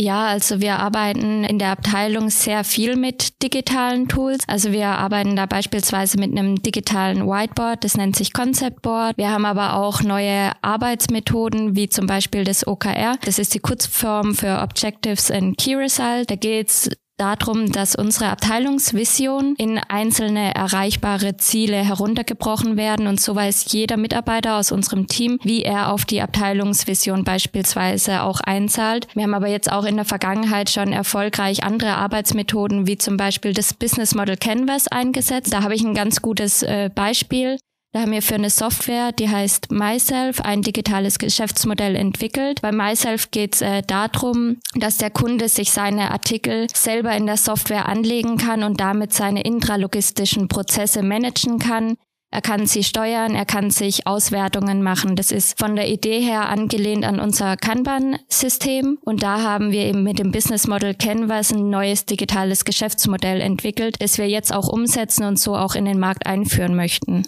Ja, 0.00 0.28
also 0.28 0.62
wir 0.62 0.78
arbeiten 0.78 1.44
in 1.44 1.58
der 1.58 1.72
Abteilung 1.72 2.30
sehr 2.30 2.64
viel 2.64 2.96
mit 2.96 3.42
digitalen 3.42 4.08
Tools. 4.08 4.38
Also 4.46 4.72
wir 4.72 4.86
arbeiten 4.86 5.36
da 5.36 5.44
beispielsweise 5.44 6.16
mit 6.16 6.30
einem 6.30 6.62
digitalen 6.62 7.26
Whiteboard, 7.26 7.84
das 7.84 7.98
nennt 7.98 8.16
sich 8.16 8.32
Concept 8.32 8.80
Board. 8.80 9.18
Wir 9.18 9.30
haben 9.30 9.44
aber 9.44 9.76
auch 9.76 10.02
neue 10.02 10.52
Arbeitsmethoden, 10.62 11.76
wie 11.76 11.90
zum 11.90 12.06
Beispiel 12.06 12.44
das 12.44 12.66
OKR. 12.66 13.18
Das 13.26 13.38
ist 13.38 13.52
die 13.52 13.58
Kurzform 13.58 14.34
für 14.34 14.62
Objectives 14.62 15.30
and 15.30 15.58
Key 15.58 15.74
Result. 15.74 16.30
Da 16.30 16.36
geht's 16.36 16.88
darum, 17.20 17.70
dass 17.70 17.94
unsere 17.94 18.30
Abteilungsvision 18.30 19.54
in 19.58 19.78
einzelne 19.78 20.54
erreichbare 20.54 21.36
Ziele 21.36 21.76
heruntergebrochen 21.76 22.76
werden 22.76 23.06
und 23.06 23.20
so 23.20 23.34
weiß 23.34 23.66
jeder 23.72 23.96
Mitarbeiter 23.96 24.56
aus 24.56 24.72
unserem 24.72 25.06
Team, 25.06 25.38
wie 25.42 25.62
er 25.62 25.92
auf 25.92 26.04
die 26.04 26.22
Abteilungsvision 26.22 27.24
beispielsweise 27.24 28.22
auch 28.22 28.40
einzahlt. 28.40 29.06
Wir 29.14 29.24
haben 29.24 29.34
aber 29.34 29.48
jetzt 29.48 29.70
auch 29.70 29.84
in 29.84 29.96
der 29.96 30.04
Vergangenheit 30.04 30.70
schon 30.70 30.92
erfolgreich 30.92 31.62
andere 31.62 31.96
Arbeitsmethoden 31.96 32.86
wie 32.86 32.96
zum 32.96 33.16
Beispiel 33.16 33.52
das 33.52 33.74
Business 33.74 34.14
Model 34.14 34.36
Canvas 34.36 34.88
eingesetzt. 34.88 35.52
Da 35.52 35.62
habe 35.62 35.74
ich 35.74 35.82
ein 35.82 35.94
ganz 35.94 36.22
gutes 36.22 36.62
äh, 36.62 36.90
Beispiel. 36.94 37.58
Da 37.92 38.02
haben 38.02 38.12
wir 38.12 38.22
für 38.22 38.36
eine 38.36 38.50
Software, 38.50 39.10
die 39.10 39.28
heißt 39.28 39.72
MySelf, 39.72 40.40
ein 40.40 40.62
digitales 40.62 41.18
Geschäftsmodell 41.18 41.96
entwickelt. 41.96 42.62
Bei 42.62 42.70
MySelf 42.70 43.32
geht 43.32 43.56
es 43.56 43.62
äh, 43.62 43.82
darum, 43.82 44.58
dass 44.76 44.98
der 44.98 45.10
Kunde 45.10 45.48
sich 45.48 45.72
seine 45.72 46.12
Artikel 46.12 46.68
selber 46.72 47.16
in 47.16 47.26
der 47.26 47.36
Software 47.36 47.88
anlegen 47.88 48.36
kann 48.36 48.62
und 48.62 48.78
damit 48.80 49.12
seine 49.12 49.42
intralogistischen 49.42 50.46
Prozesse 50.46 51.02
managen 51.02 51.58
kann. 51.58 51.96
Er 52.32 52.42
kann 52.42 52.66
sie 52.66 52.84
steuern, 52.84 53.34
er 53.34 53.44
kann 53.44 53.72
sich 53.72 54.06
Auswertungen 54.06 54.84
machen. 54.84 55.16
Das 55.16 55.32
ist 55.32 55.58
von 55.58 55.74
der 55.74 55.88
Idee 55.88 56.20
her 56.20 56.48
angelehnt 56.48 57.04
an 57.04 57.18
unser 57.18 57.56
Kanban-System. 57.56 58.98
Und 59.02 59.24
da 59.24 59.42
haben 59.42 59.72
wir 59.72 59.86
eben 59.86 60.04
mit 60.04 60.20
dem 60.20 60.30
Business 60.30 60.68
Model 60.68 60.94
Canvas 60.94 61.50
ein 61.50 61.70
neues 61.70 62.06
digitales 62.06 62.64
Geschäftsmodell 62.64 63.40
entwickelt, 63.40 63.96
das 63.98 64.16
wir 64.16 64.28
jetzt 64.28 64.54
auch 64.54 64.68
umsetzen 64.68 65.24
und 65.24 65.40
so 65.40 65.56
auch 65.56 65.74
in 65.74 65.86
den 65.86 65.98
Markt 65.98 66.24
einführen 66.24 66.76
möchten. 66.76 67.24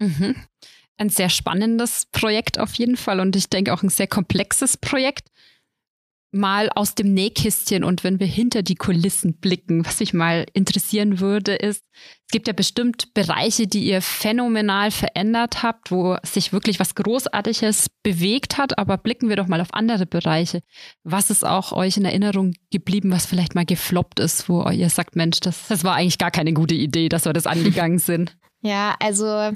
Mhm. 0.00 0.34
Ein 0.96 1.10
sehr 1.10 1.30
spannendes 1.30 2.06
Projekt 2.12 2.58
auf 2.58 2.74
jeden 2.74 2.96
Fall 2.96 3.20
und 3.20 3.36
ich 3.36 3.48
denke 3.48 3.72
auch 3.72 3.82
ein 3.82 3.88
sehr 3.88 4.06
komplexes 4.06 4.76
Projekt. 4.76 5.28
Mal 6.32 6.70
aus 6.70 6.94
dem 6.94 7.12
Nähkistchen 7.12 7.82
und 7.82 8.04
wenn 8.04 8.20
wir 8.20 8.26
hinter 8.26 8.62
die 8.62 8.76
Kulissen 8.76 9.34
blicken, 9.34 9.84
was 9.84 9.98
mich 9.98 10.14
mal 10.14 10.46
interessieren 10.52 11.18
würde, 11.18 11.56
ist, 11.56 11.82
es 11.92 12.30
gibt 12.30 12.46
ja 12.46 12.52
bestimmt 12.52 13.12
Bereiche, 13.14 13.66
die 13.66 13.82
ihr 13.82 14.00
phänomenal 14.00 14.92
verändert 14.92 15.64
habt, 15.64 15.90
wo 15.90 16.16
sich 16.22 16.52
wirklich 16.52 16.78
was 16.78 16.94
Großartiges 16.94 17.88
bewegt 18.04 18.58
hat, 18.58 18.78
aber 18.78 18.96
blicken 18.96 19.28
wir 19.28 19.34
doch 19.34 19.48
mal 19.48 19.60
auf 19.60 19.74
andere 19.74 20.06
Bereiche. 20.06 20.62
Was 21.02 21.30
ist 21.30 21.44
auch 21.44 21.72
euch 21.72 21.96
in 21.96 22.04
Erinnerung 22.04 22.52
geblieben, 22.70 23.10
was 23.10 23.26
vielleicht 23.26 23.56
mal 23.56 23.66
gefloppt 23.66 24.20
ist, 24.20 24.48
wo 24.48 24.68
ihr 24.70 24.88
sagt, 24.88 25.16
Mensch, 25.16 25.40
das, 25.40 25.66
das 25.66 25.82
war 25.82 25.96
eigentlich 25.96 26.18
gar 26.18 26.30
keine 26.30 26.52
gute 26.52 26.76
Idee, 26.76 27.08
dass 27.08 27.24
wir 27.24 27.32
das 27.32 27.46
angegangen 27.48 27.98
sind? 27.98 28.36
Ja, 28.62 28.94
also 29.00 29.52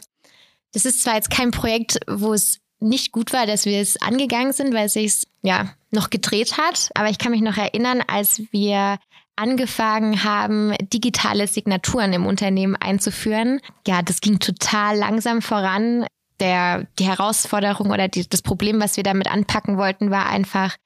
das 0.75 0.85
ist 0.85 1.03
zwar 1.03 1.15
jetzt 1.15 1.31
kein 1.31 1.51
Projekt, 1.51 1.99
wo 2.07 2.35
es 2.35 2.61
nicht 2.81 3.13
gut 3.13 3.33
war, 3.33 3.47
dass 3.47 3.65
wir 3.65 3.81
es 3.81 4.01
angegangen 4.03 4.53
sind, 4.53 4.75
weil 4.75 4.87
es 4.87 4.93
sich 4.93 5.25
ja 5.43 5.73
noch 5.91 6.11
gedreht 6.11 6.59
hat. 6.59 6.91
Aber 6.95 7.09
ich 7.09 7.19
kann 7.19 7.33
mich 7.33 7.41
noch 7.41 7.57
erinnern, 7.57 8.03
als 8.07 8.43
wir 8.51 8.99
angefangen 9.37 10.23
haben, 10.23 10.75
digitale 10.93 11.47
Signaturen 11.47 12.13
im 12.13 12.27
Unternehmen 12.27 12.77
einzuführen. 12.77 13.61
Ja, 13.87 14.03
das 14.03 14.21
ging 14.21 14.39
total 14.39 14.97
langsam 14.97 15.43
voran. 15.43 16.07
Der, 16.41 16.87
die 16.99 17.07
Herausforderung 17.07 17.91
oder 17.91 18.09
die, 18.09 18.29
das 18.29 18.43
Problem, 18.43 18.81
was 18.81 18.97
wir 18.97 19.05
damit 19.05 19.31
anpacken 19.31 19.79
wollten, 19.79 20.11
war 20.11 20.27
einfach, 20.27 20.77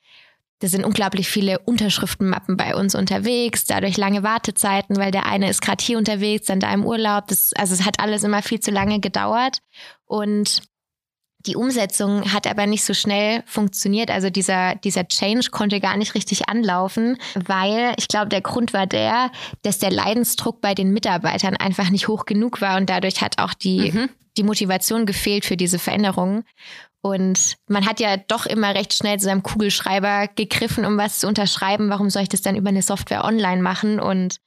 da 0.61 0.69
sind 0.69 0.85
unglaublich 0.85 1.29
viele 1.29 1.61
Unterschriftenmappen 1.61 2.57
bei 2.57 2.75
uns 2.75 2.95
unterwegs, 2.95 3.65
dadurch 3.65 3.97
lange 3.97 4.23
Wartezeiten, 4.23 4.97
weil 4.97 5.13
der 5.13 5.27
eine 5.27 5.49
ist 5.49 5.63
gerade 5.63 5.85
hier 5.85 5.99
unterwegs, 5.99 6.47
dann 6.47 6.61
da 6.61 6.73
im 6.73 6.85
Urlaub. 6.85 7.29
Das, 7.29 7.53
also 7.57 7.75
es 7.75 7.85
hat 7.85 8.01
alles 8.01 8.25
immer 8.25 8.43
viel 8.43 8.59
zu 8.59 8.71
lange 8.71 8.99
gedauert. 8.99 9.59
Und 10.05 10.63
die 11.47 11.55
Umsetzung 11.55 12.33
hat 12.33 12.49
aber 12.49 12.67
nicht 12.67 12.85
so 12.85 12.95
schnell 12.95 13.45
funktioniert. 13.47 14.11
Also 14.11 14.29
dieser, 14.31 14.75
dieser 14.75 15.07
Change 15.07 15.51
konnte 15.51 15.79
gar 15.79 15.97
nicht 15.97 16.15
richtig 16.17 16.49
anlaufen, 16.49 17.17
weil 17.35 17.95
ich 17.97 18.09
glaube, 18.09 18.29
der 18.29 18.41
Grund 18.41 18.73
war 18.73 18.87
der, 18.87 19.31
dass 19.63 19.79
der 19.79 19.93
Leidensdruck 19.93 20.61
bei 20.61 20.75
den 20.75 20.93
Mitarbeitern 20.93 21.57
einfach 21.57 21.91
nicht 21.91 22.09
hoch 22.09 22.27
genug 22.27 22.61
war 22.61 22.77
und 22.77 22.91
dadurch 22.91 23.23
hat 23.23 23.39
auch 23.39 23.55
die, 23.55 23.93
mhm. 23.93 24.09
die 24.37 24.43
Motivation 24.43 25.07
gefehlt 25.07 25.45
für 25.45 25.57
diese 25.57 25.79
Veränderungen. 25.79 26.45
Und 27.01 27.57
man 27.69 27.87
hat 27.87 28.01
ja 28.01 28.17
doch 28.17 28.47
immer 28.47 28.75
recht 28.75 28.93
schnell 28.93 29.19
zu 29.19 29.27
seinem 29.27 29.43
Kugelschreiber 29.43 30.29
gegriffen, 30.35 30.85
um 30.85 30.99
was 30.99 31.21
zu 31.21 31.29
unterschreiben. 31.29 31.91
Warum 31.91 32.11
soll 32.11 32.23
ich 32.23 32.29
das 32.29 32.43
dann 32.43 32.57
über 32.57 32.71
eine 32.71 32.83
Software 32.83 33.25
online 33.25 33.63
machen? 33.63 34.01
Und 34.01 34.39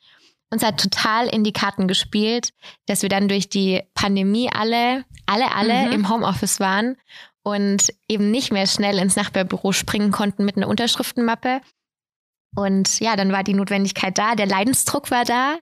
uns 0.50 0.64
hat 0.64 0.82
total 0.82 1.28
in 1.28 1.44
die 1.44 1.54
Karten 1.54 1.88
gespielt, 1.88 2.50
dass 2.88 3.04
wir 3.04 3.10
dann 3.10 3.30
durch 3.30 3.48
die 3.48 3.82
Pandemie 3.94 4.50
alle, 4.54 5.06
alle, 5.26 5.56
alle 5.56 5.88
mhm. 5.88 5.92
im 5.94 6.10
Homeoffice 6.10 6.60
waren 6.60 6.98
und 7.44 7.94
eben 8.10 8.32
nicht 8.32 8.52
mehr 8.52 8.68
schnell 8.68 8.98
ins 8.98 9.16
Nachbarbüro 9.16 9.72
springen 9.72 10.12
konnten 10.12 10.44
mit 10.44 10.58
einer 10.58 10.68
Unterschriftenmappe. 10.68 11.62
Und 12.54 13.00
ja, 13.00 13.16
dann 13.16 13.32
war 13.32 13.46
die 13.46 13.54
Notwendigkeit 13.54 14.18
da, 14.18 14.36
der 14.36 14.46
Leidensdruck 14.46 15.10
war 15.10 15.24
da 15.24 15.58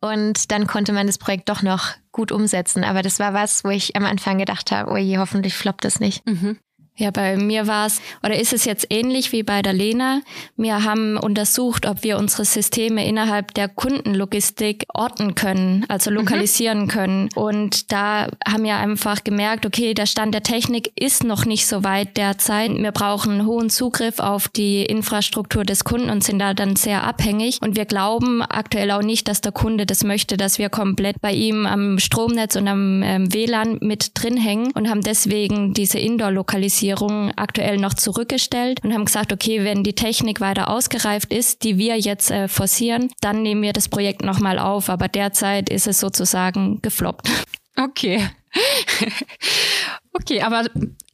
und 0.00 0.50
dann 0.50 0.66
konnte 0.66 0.92
man 0.92 1.06
das 1.06 1.18
Projekt 1.18 1.48
doch 1.48 1.62
noch 1.62 1.92
gut 2.12 2.32
umsetzen. 2.32 2.84
Aber 2.84 3.02
das 3.02 3.18
war 3.18 3.34
was, 3.34 3.64
wo 3.64 3.68
ich 3.68 3.96
am 3.96 4.04
Anfang 4.04 4.38
gedacht 4.38 4.70
habe, 4.70 4.90
oh 4.90 5.18
hoffentlich 5.18 5.54
floppt 5.54 5.84
das 5.84 6.00
nicht. 6.00 6.26
Mhm. 6.26 6.58
Ja, 7.00 7.10
bei 7.10 7.38
mir 7.38 7.66
war 7.66 7.86
es, 7.86 8.02
oder 8.22 8.38
ist 8.38 8.52
es 8.52 8.66
jetzt 8.66 8.86
ähnlich 8.90 9.32
wie 9.32 9.42
bei 9.42 9.62
der 9.62 9.72
Lena? 9.72 10.20
Wir 10.58 10.84
haben 10.84 11.16
untersucht, 11.16 11.86
ob 11.86 12.02
wir 12.02 12.18
unsere 12.18 12.44
Systeme 12.44 13.06
innerhalb 13.06 13.54
der 13.54 13.68
Kundenlogistik 13.68 14.84
orten 14.92 15.34
können, 15.34 15.86
also 15.88 16.10
mhm. 16.10 16.18
lokalisieren 16.18 16.82
mhm. 16.82 16.88
können. 16.88 17.28
Und 17.34 17.90
da 17.90 18.28
haben 18.46 18.64
wir 18.64 18.76
einfach 18.76 19.24
gemerkt, 19.24 19.64
okay, 19.64 19.94
der 19.94 20.04
Stand 20.04 20.34
der 20.34 20.42
Technik 20.42 20.92
ist 20.94 21.24
noch 21.24 21.46
nicht 21.46 21.66
so 21.66 21.84
weit 21.84 22.18
derzeit. 22.18 22.70
Wir 22.70 22.92
brauchen 22.92 23.32
einen 23.32 23.46
hohen 23.46 23.70
Zugriff 23.70 24.18
auf 24.18 24.48
die 24.48 24.84
Infrastruktur 24.84 25.64
des 25.64 25.84
Kunden 25.84 26.10
und 26.10 26.22
sind 26.22 26.38
da 26.38 26.52
dann 26.52 26.76
sehr 26.76 27.04
abhängig. 27.04 27.62
Und 27.62 27.76
wir 27.76 27.86
glauben 27.86 28.42
aktuell 28.42 28.90
auch 28.90 29.02
nicht, 29.02 29.26
dass 29.26 29.40
der 29.40 29.52
Kunde 29.52 29.86
das 29.86 30.04
möchte, 30.04 30.36
dass 30.36 30.58
wir 30.58 30.68
komplett 30.68 31.22
bei 31.22 31.32
ihm 31.32 31.64
am 31.64 31.98
Stromnetz 31.98 32.56
und 32.56 32.68
am 32.68 33.02
ähm, 33.02 33.32
WLAN 33.32 33.78
mit 33.80 34.10
drin 34.12 34.36
hängen 34.36 34.72
und 34.72 34.90
haben 34.90 35.00
deswegen 35.00 35.72
diese 35.72 35.98
Indoor-Lokalisierung 35.98 36.89
Finanzierung 36.90 37.32
aktuell 37.36 37.76
noch 37.76 37.94
zurückgestellt 37.94 38.82
und 38.82 38.92
haben 38.92 39.04
gesagt, 39.04 39.32
okay, 39.32 39.64
wenn 39.64 39.84
die 39.84 39.94
Technik 39.94 40.40
weiter 40.40 40.68
ausgereift 40.68 41.32
ist, 41.32 41.62
die 41.62 41.78
wir 41.78 41.98
jetzt 41.98 42.30
äh, 42.30 42.48
forcieren, 42.48 43.10
dann 43.20 43.42
nehmen 43.42 43.62
wir 43.62 43.72
das 43.72 43.88
Projekt 43.88 44.22
nochmal 44.22 44.58
auf. 44.58 44.88
Aber 44.90 45.08
derzeit 45.08 45.68
ist 45.68 45.86
es 45.86 46.00
sozusagen 46.00 46.82
gefloppt. 46.82 47.28
Okay. 47.76 48.28
okay, 50.12 50.42
aber 50.42 50.64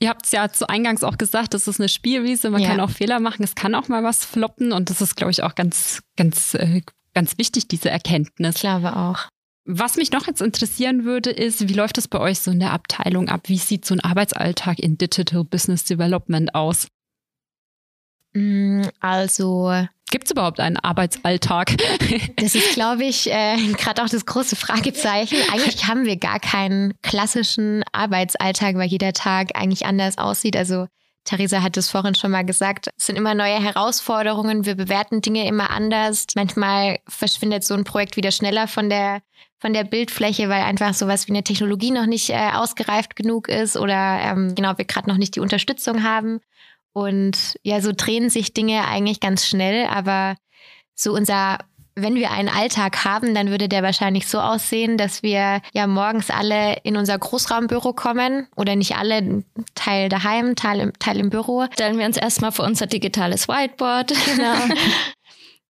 ihr 0.00 0.08
habt 0.08 0.24
es 0.24 0.32
ja 0.32 0.50
zu 0.50 0.68
Eingangs 0.68 1.04
auch 1.04 1.18
gesagt, 1.18 1.52
das 1.52 1.68
ist 1.68 1.78
eine 1.78 1.88
Spielwiese, 1.88 2.48
man 2.48 2.62
ja. 2.62 2.68
kann 2.70 2.80
auch 2.80 2.90
Fehler 2.90 3.20
machen, 3.20 3.44
es 3.44 3.54
kann 3.54 3.74
auch 3.74 3.88
mal 3.88 4.02
was 4.02 4.24
floppen 4.24 4.72
und 4.72 4.88
das 4.88 5.02
ist, 5.02 5.16
glaube 5.16 5.32
ich, 5.32 5.42
auch 5.42 5.54
ganz, 5.54 6.00
ganz, 6.16 6.54
äh, 6.54 6.80
ganz 7.12 7.36
wichtig, 7.36 7.68
diese 7.68 7.90
Erkenntnis. 7.90 8.54
Ich 8.54 8.60
glaube 8.62 8.96
auch. 8.96 9.28
Was 9.68 9.96
mich 9.96 10.12
noch 10.12 10.28
jetzt 10.28 10.40
interessieren 10.40 11.04
würde, 11.04 11.30
ist, 11.30 11.68
wie 11.68 11.74
läuft 11.74 11.98
das 11.98 12.06
bei 12.06 12.20
euch 12.20 12.38
so 12.38 12.52
in 12.52 12.60
der 12.60 12.72
Abteilung 12.72 13.28
ab? 13.28 13.48
Wie 13.48 13.58
sieht 13.58 13.84
so 13.84 13.94
ein 13.94 14.00
Arbeitsalltag 14.00 14.78
in 14.78 14.96
Digital 14.96 15.42
Business 15.42 15.84
Development 15.84 16.54
aus? 16.54 16.86
Mm, 18.32 18.82
also 19.00 19.72
Gibt 20.10 20.26
es 20.26 20.30
überhaupt 20.30 20.60
einen 20.60 20.76
Arbeitsalltag? 20.76 21.74
Das 22.36 22.54
ist, 22.54 22.74
glaube 22.74 23.04
ich, 23.04 23.30
äh, 23.30 23.56
gerade 23.72 24.04
auch 24.04 24.08
das 24.08 24.24
große 24.24 24.54
Fragezeichen. 24.54 25.36
Eigentlich 25.50 25.86
haben 25.88 26.04
wir 26.04 26.16
gar 26.16 26.38
keinen 26.38 26.94
klassischen 27.02 27.82
Arbeitsalltag, 27.92 28.76
weil 28.76 28.88
jeder 28.88 29.12
Tag 29.12 29.48
eigentlich 29.54 29.84
anders 29.84 30.18
aussieht. 30.18 30.56
Also 30.56 30.86
Theresa 31.24 31.62
hat 31.62 31.76
es 31.76 31.90
vorhin 31.90 32.14
schon 32.14 32.30
mal 32.30 32.44
gesagt, 32.44 32.88
es 32.96 33.06
sind 33.06 33.16
immer 33.16 33.34
neue 33.34 33.60
Herausforderungen, 33.60 34.64
wir 34.64 34.76
bewerten 34.76 35.20
Dinge 35.20 35.46
immer 35.48 35.70
anders. 35.70 36.26
Manchmal 36.36 36.98
verschwindet 37.08 37.64
so 37.64 37.74
ein 37.74 37.84
Projekt 37.84 38.16
wieder 38.16 38.30
schneller 38.30 38.68
von 38.68 38.88
der, 38.88 39.22
von 39.58 39.72
der 39.72 39.84
Bildfläche, 39.84 40.48
weil 40.48 40.62
einfach 40.62 40.94
sowas 40.94 41.26
wie 41.26 41.32
eine 41.32 41.42
Technologie 41.42 41.90
noch 41.90 42.06
nicht 42.06 42.30
äh, 42.30 42.50
ausgereift 42.52 43.16
genug 43.16 43.48
ist 43.48 43.76
oder 43.76 44.20
ähm, 44.22 44.54
genau 44.54 44.76
wir 44.76 44.84
gerade 44.84 45.08
noch 45.08 45.16
nicht 45.16 45.36
die 45.36 45.40
Unterstützung 45.40 46.02
haben. 46.02 46.40
Und 46.92 47.58
ja, 47.62 47.80
so 47.80 47.92
drehen 47.94 48.30
sich 48.30 48.54
Dinge 48.54 48.86
eigentlich 48.86 49.20
ganz 49.20 49.46
schnell, 49.46 49.86
aber 49.86 50.36
so 50.94 51.12
unser 51.12 51.58
wenn 51.98 52.14
wir 52.14 52.30
einen 52.30 52.50
Alltag 52.50 53.04
haben, 53.04 53.34
dann 53.34 53.48
würde 53.48 53.68
der 53.68 53.82
wahrscheinlich 53.82 54.28
so 54.28 54.38
aussehen, 54.38 54.98
dass 54.98 55.22
wir 55.22 55.62
ja 55.72 55.86
morgens 55.86 56.30
alle 56.30 56.76
in 56.82 56.96
unser 56.96 57.18
Großraumbüro 57.18 57.94
kommen 57.94 58.48
oder 58.54 58.76
nicht 58.76 58.96
alle, 58.96 59.44
Teil 59.74 60.10
daheim, 60.10 60.54
Teil 60.56 60.80
im, 60.80 60.92
Teil 60.98 61.18
im 61.18 61.30
Büro. 61.30 61.64
Stellen 61.72 61.98
wir 61.98 62.04
uns 62.04 62.18
erstmal 62.18 62.52
vor 62.52 62.66
unser 62.66 62.86
digitales 62.86 63.48
Whiteboard. 63.48 64.12
Genau. 64.26 64.54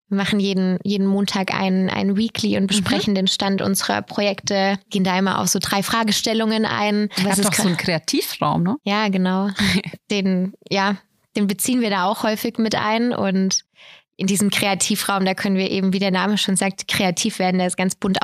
Wir 0.09 0.17
machen 0.17 0.39
jeden, 0.39 0.79
jeden 0.85 1.07
Montag 1.07 1.53
ein, 1.53 1.91
ein 1.91 2.17
Weekly 2.17 2.57
und 2.57 2.65
mhm. 2.65 2.69
besprechen 2.69 3.13
mhm. 3.13 3.17
den 3.17 3.27
Stand 3.27 3.61
unserer 3.61 4.03
Projekte, 4.03 4.79
gehen 4.91 5.05
da 5.05 5.19
immer 5.19 5.41
auf 5.41 5.49
so 5.49 5.59
drei 5.61 5.83
Fragestellungen 5.83 6.65
ein. 6.65 7.09
Was 7.23 7.39
ist 7.39 7.49
doch 7.49 7.55
so 7.55 7.69
ein 7.69 7.77
Kreativraum, 7.77 8.63
ne? 8.63 8.77
Ja, 8.85 9.09
genau. 9.09 9.49
den, 10.11 10.55
ja, 10.71 10.97
den 11.37 11.47
beziehen 11.47 11.81
wir 11.81 11.91
da 11.91 12.05
auch 12.05 12.23
häufig 12.23 12.59
mit 12.59 12.75
ein 12.75 13.13
und 13.13 13.65
in 14.17 14.27
diesem 14.27 14.51
Kreativraum, 14.51 15.25
da 15.25 15.35
können 15.35 15.57
wir 15.57 15.71
eben, 15.71 15.93
wie 15.93 15.99
der 15.99 16.11
Name 16.11 16.39
schon 16.39 16.57
sagt, 16.57 16.89
kreativ 16.89 17.39
werden. 17.39 17.59
Der 17.59 17.67
ist 17.67 17.77
ganz 17.77 17.95
bunt 17.95 18.23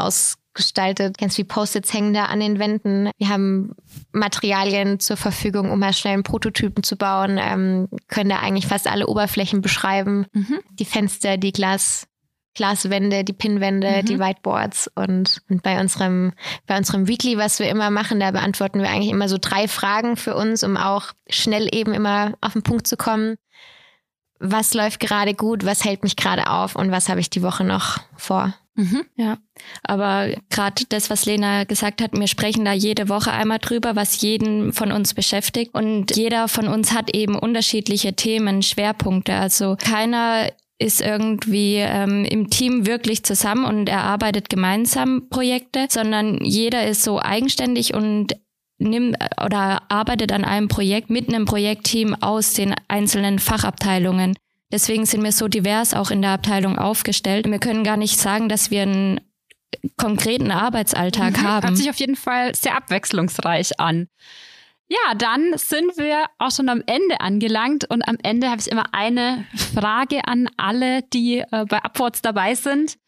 ausgestaltet. 0.52 1.18
Ganz 1.18 1.36
viel 1.36 1.44
Post-its 1.44 1.92
hängen 1.92 2.14
da 2.14 2.26
an 2.26 2.40
den 2.40 2.58
Wänden. 2.58 3.10
Wir 3.18 3.28
haben 3.28 3.74
Materialien 4.12 5.00
zur 5.00 5.16
Verfügung, 5.16 5.70
um 5.70 5.78
mal 5.78 5.92
schnell 5.92 6.14
einen 6.14 6.22
Prototypen 6.22 6.82
zu 6.82 6.96
bauen. 6.96 7.38
Ähm, 7.40 7.88
können 8.08 8.30
da 8.30 8.38
eigentlich 8.38 8.66
fast 8.66 8.86
alle 8.86 9.06
Oberflächen 9.06 9.62
beschreiben. 9.62 10.26
Mhm. 10.32 10.60
Die 10.78 10.84
Fenster, 10.84 11.36
die 11.36 11.52
Glas, 11.52 12.06
Glaswände, 12.54 13.24
die 13.24 13.32
Pinwände, 13.32 14.02
mhm. 14.02 14.06
die 14.06 14.18
Whiteboards 14.18 14.90
und, 14.94 15.42
und 15.48 15.62
bei 15.62 15.80
unserem, 15.80 16.32
bei 16.66 16.76
unserem 16.76 17.08
Weekly, 17.08 17.38
was 17.38 17.58
wir 17.58 17.70
immer 17.70 17.90
machen, 17.90 18.20
da 18.20 18.30
beantworten 18.30 18.80
wir 18.80 18.90
eigentlich 18.90 19.12
immer 19.12 19.28
so 19.28 19.38
drei 19.40 19.68
Fragen 19.68 20.16
für 20.16 20.36
uns, 20.36 20.62
um 20.62 20.76
auch 20.76 21.12
schnell 21.30 21.74
eben 21.74 21.94
immer 21.94 22.34
auf 22.40 22.52
den 22.52 22.62
Punkt 22.62 22.86
zu 22.86 22.96
kommen 22.96 23.36
was 24.44 24.74
läuft 24.74 24.98
gerade 24.98 25.34
gut, 25.34 25.64
was 25.64 25.84
hält 25.84 26.02
mich 26.02 26.16
gerade 26.16 26.50
auf 26.50 26.74
und 26.74 26.90
was 26.90 27.08
habe 27.08 27.20
ich 27.20 27.30
die 27.30 27.42
Woche 27.42 27.62
noch 27.62 27.98
vor. 28.16 28.52
Mhm. 28.74 29.04
Ja, 29.16 29.38
aber 29.82 30.30
gerade 30.48 30.84
das, 30.88 31.10
was 31.10 31.26
Lena 31.26 31.64
gesagt 31.64 32.00
hat, 32.00 32.12
wir 32.18 32.26
sprechen 32.26 32.64
da 32.64 32.72
jede 32.72 33.08
Woche 33.08 33.30
einmal 33.30 33.58
drüber, 33.58 33.96
was 33.96 34.22
jeden 34.22 34.72
von 34.72 34.92
uns 34.92 35.12
beschäftigt. 35.12 35.74
Und 35.74 36.16
jeder 36.16 36.48
von 36.48 36.68
uns 36.68 36.92
hat 36.92 37.14
eben 37.14 37.38
unterschiedliche 37.38 38.14
Themen, 38.14 38.62
Schwerpunkte. 38.62 39.34
Also 39.34 39.76
keiner 39.78 40.48
ist 40.78 41.00
irgendwie 41.00 41.76
ähm, 41.76 42.24
im 42.24 42.50
Team 42.50 42.86
wirklich 42.86 43.22
zusammen 43.24 43.64
und 43.64 43.88
erarbeitet 43.88 44.48
gemeinsam 44.48 45.28
Projekte, 45.28 45.86
sondern 45.88 46.42
jeder 46.42 46.86
ist 46.86 47.04
so 47.04 47.20
eigenständig 47.20 47.94
und 47.94 48.34
nimmt 48.78 49.16
oder 49.44 49.82
arbeitet 49.90 50.32
an 50.32 50.44
einem 50.44 50.68
Projekt 50.68 51.08
mit 51.08 51.28
einem 51.28 51.44
Projektteam 51.44 52.16
aus 52.20 52.54
den 52.54 52.74
einzelnen 52.88 53.38
Fachabteilungen. 53.38 54.34
Deswegen 54.72 55.04
sind 55.06 55.22
wir 55.22 55.32
so 55.32 55.48
divers 55.48 55.94
auch 55.94 56.10
in 56.10 56.22
der 56.22 56.32
Abteilung 56.32 56.78
aufgestellt. 56.78 57.48
Wir 57.48 57.58
können 57.58 57.84
gar 57.84 57.98
nicht 57.98 58.18
sagen, 58.18 58.48
dass 58.48 58.70
wir 58.70 58.82
einen 58.82 59.20
konkreten 59.96 60.50
Arbeitsalltag 60.50 61.36
mhm. 61.36 61.42
haben. 61.42 61.68
Hört 61.68 61.76
sich 61.76 61.90
auf 61.90 61.96
jeden 61.96 62.16
Fall 62.16 62.54
sehr 62.54 62.76
abwechslungsreich 62.76 63.78
an. 63.78 64.08
Ja, 64.88 65.14
dann 65.14 65.52
sind 65.56 65.96
wir 65.96 66.26
auch 66.38 66.50
schon 66.50 66.68
am 66.68 66.82
Ende 66.86 67.20
angelangt 67.20 67.88
und 67.88 68.06
am 68.06 68.18
Ende 68.22 68.50
habe 68.50 68.60
ich 68.60 68.70
immer 68.70 68.92
eine 68.92 69.46
Frage 69.74 70.26
an 70.26 70.48
alle, 70.56 71.02
die 71.02 71.38
äh, 71.38 71.64
bei 71.66 71.78
Upwards 71.78 72.20
dabei 72.20 72.54
sind. 72.54 72.98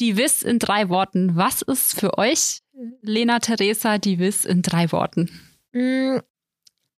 Die 0.00 0.16
Wiss 0.16 0.42
in 0.42 0.58
drei 0.58 0.88
Worten. 0.88 1.36
Was 1.36 1.62
ist 1.62 2.00
für 2.00 2.18
euch 2.18 2.60
Lena 3.02 3.38
Theresa 3.40 3.98
Divis 3.98 4.44
in 4.44 4.62
drei 4.62 4.90
Worten? 4.90 5.30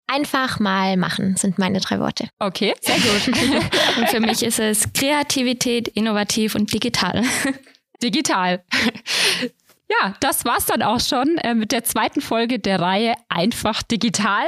Einfach 0.07 0.59
mal 0.59 0.95
machen 0.95 1.35
sind 1.35 1.59
meine 1.59 1.79
drei 1.79 1.99
Worte. 1.99 2.29
Okay, 2.39 2.73
sehr 2.81 2.95
gut. 2.95 3.27
und 3.97 4.09
für 4.09 4.21
mich 4.21 4.41
ist 4.41 4.59
es 4.59 4.93
Kreativität, 4.93 5.89
innovativ 5.89 6.55
und 6.55 6.73
digital. 6.73 7.23
Digital. 8.01 8.63
Ja, 9.89 10.15
das 10.19 10.43
war's 10.43 10.65
dann 10.65 10.81
auch 10.81 10.99
schon 10.99 11.37
äh, 11.37 11.55
mit 11.55 11.71
der 11.71 11.83
zweiten 11.83 12.21
Folge 12.21 12.59
der 12.59 12.81
Reihe 12.81 13.13
Einfach 13.29 13.83
Digital 13.83 14.47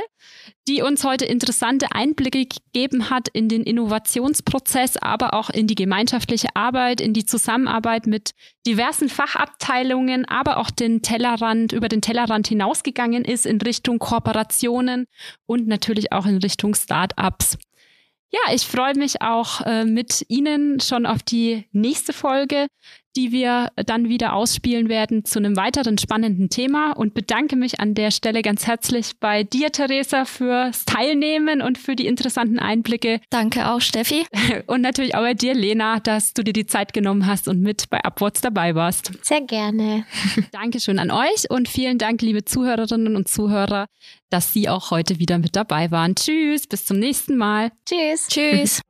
die 0.69 0.83
uns 0.83 1.03
heute 1.03 1.25
interessante 1.25 1.87
Einblicke 1.91 2.45
gegeben 2.45 3.09
hat 3.09 3.27
in 3.29 3.49
den 3.49 3.63
Innovationsprozess, 3.63 4.97
aber 4.97 5.33
auch 5.33 5.49
in 5.49 5.65
die 5.65 5.73
gemeinschaftliche 5.75 6.49
Arbeit, 6.53 7.01
in 7.01 7.13
die 7.13 7.25
Zusammenarbeit 7.25 8.05
mit 8.05 8.31
diversen 8.67 9.09
Fachabteilungen, 9.09 10.25
aber 10.25 10.57
auch 10.57 10.69
den 10.69 11.01
Tellerrand, 11.01 11.71
über 11.73 11.87
den 11.87 12.01
Tellerrand 12.01 12.47
hinausgegangen 12.47 13.25
ist 13.25 13.47
in 13.47 13.59
Richtung 13.59 13.97
Kooperationen 13.97 15.05
und 15.47 15.67
natürlich 15.67 16.11
auch 16.11 16.27
in 16.27 16.37
Richtung 16.37 16.75
Startups. 16.75 17.57
Ja, 18.31 18.53
ich 18.53 18.67
freue 18.67 18.95
mich 18.95 19.23
auch 19.23 19.61
äh, 19.61 19.85
mit 19.85 20.23
Ihnen 20.27 20.79
schon 20.81 21.07
auf 21.07 21.23
die 21.23 21.65
nächste 21.71 22.13
Folge 22.13 22.67
die 23.15 23.31
wir 23.31 23.69
dann 23.75 24.09
wieder 24.09 24.33
ausspielen 24.33 24.89
werden 24.89 25.25
zu 25.25 25.39
einem 25.39 25.55
weiteren 25.55 25.97
spannenden 25.97 26.49
Thema 26.49 26.91
und 26.91 27.13
bedanke 27.13 27.55
mich 27.55 27.79
an 27.79 27.93
der 27.93 28.11
Stelle 28.11 28.41
ganz 28.41 28.67
herzlich 28.67 29.13
bei 29.19 29.43
dir, 29.43 29.71
Theresa, 29.71 30.25
fürs 30.25 30.85
Teilnehmen 30.85 31.61
und 31.61 31.77
für 31.77 31.95
die 31.95 32.07
interessanten 32.07 32.59
Einblicke. 32.59 33.21
Danke 33.29 33.69
auch, 33.69 33.81
Steffi. 33.81 34.25
Und 34.67 34.81
natürlich 34.81 35.15
auch 35.15 35.21
bei 35.21 35.33
dir, 35.33 35.53
Lena, 35.53 35.99
dass 35.99 36.33
du 36.33 36.43
dir 36.43 36.53
die 36.53 36.65
Zeit 36.65 36.93
genommen 36.93 37.25
hast 37.25 37.47
und 37.47 37.61
mit 37.61 37.89
bei 37.89 37.99
Upwards 38.03 38.41
dabei 38.41 38.75
warst. 38.75 39.11
Sehr 39.23 39.41
gerne. 39.41 40.05
Dankeschön 40.51 40.99
an 40.99 41.11
euch 41.11 41.49
und 41.49 41.67
vielen 41.67 41.97
Dank, 41.97 42.21
liebe 42.21 42.45
Zuhörerinnen 42.45 43.15
und 43.15 43.27
Zuhörer, 43.27 43.87
dass 44.29 44.53
Sie 44.53 44.69
auch 44.69 44.91
heute 44.91 45.19
wieder 45.19 45.37
mit 45.37 45.55
dabei 45.55 45.91
waren. 45.91 46.15
Tschüss, 46.15 46.67
bis 46.67 46.85
zum 46.85 46.99
nächsten 46.99 47.37
Mal. 47.37 47.71
Tschüss. 47.85 48.27
Tschüss. 48.27 48.81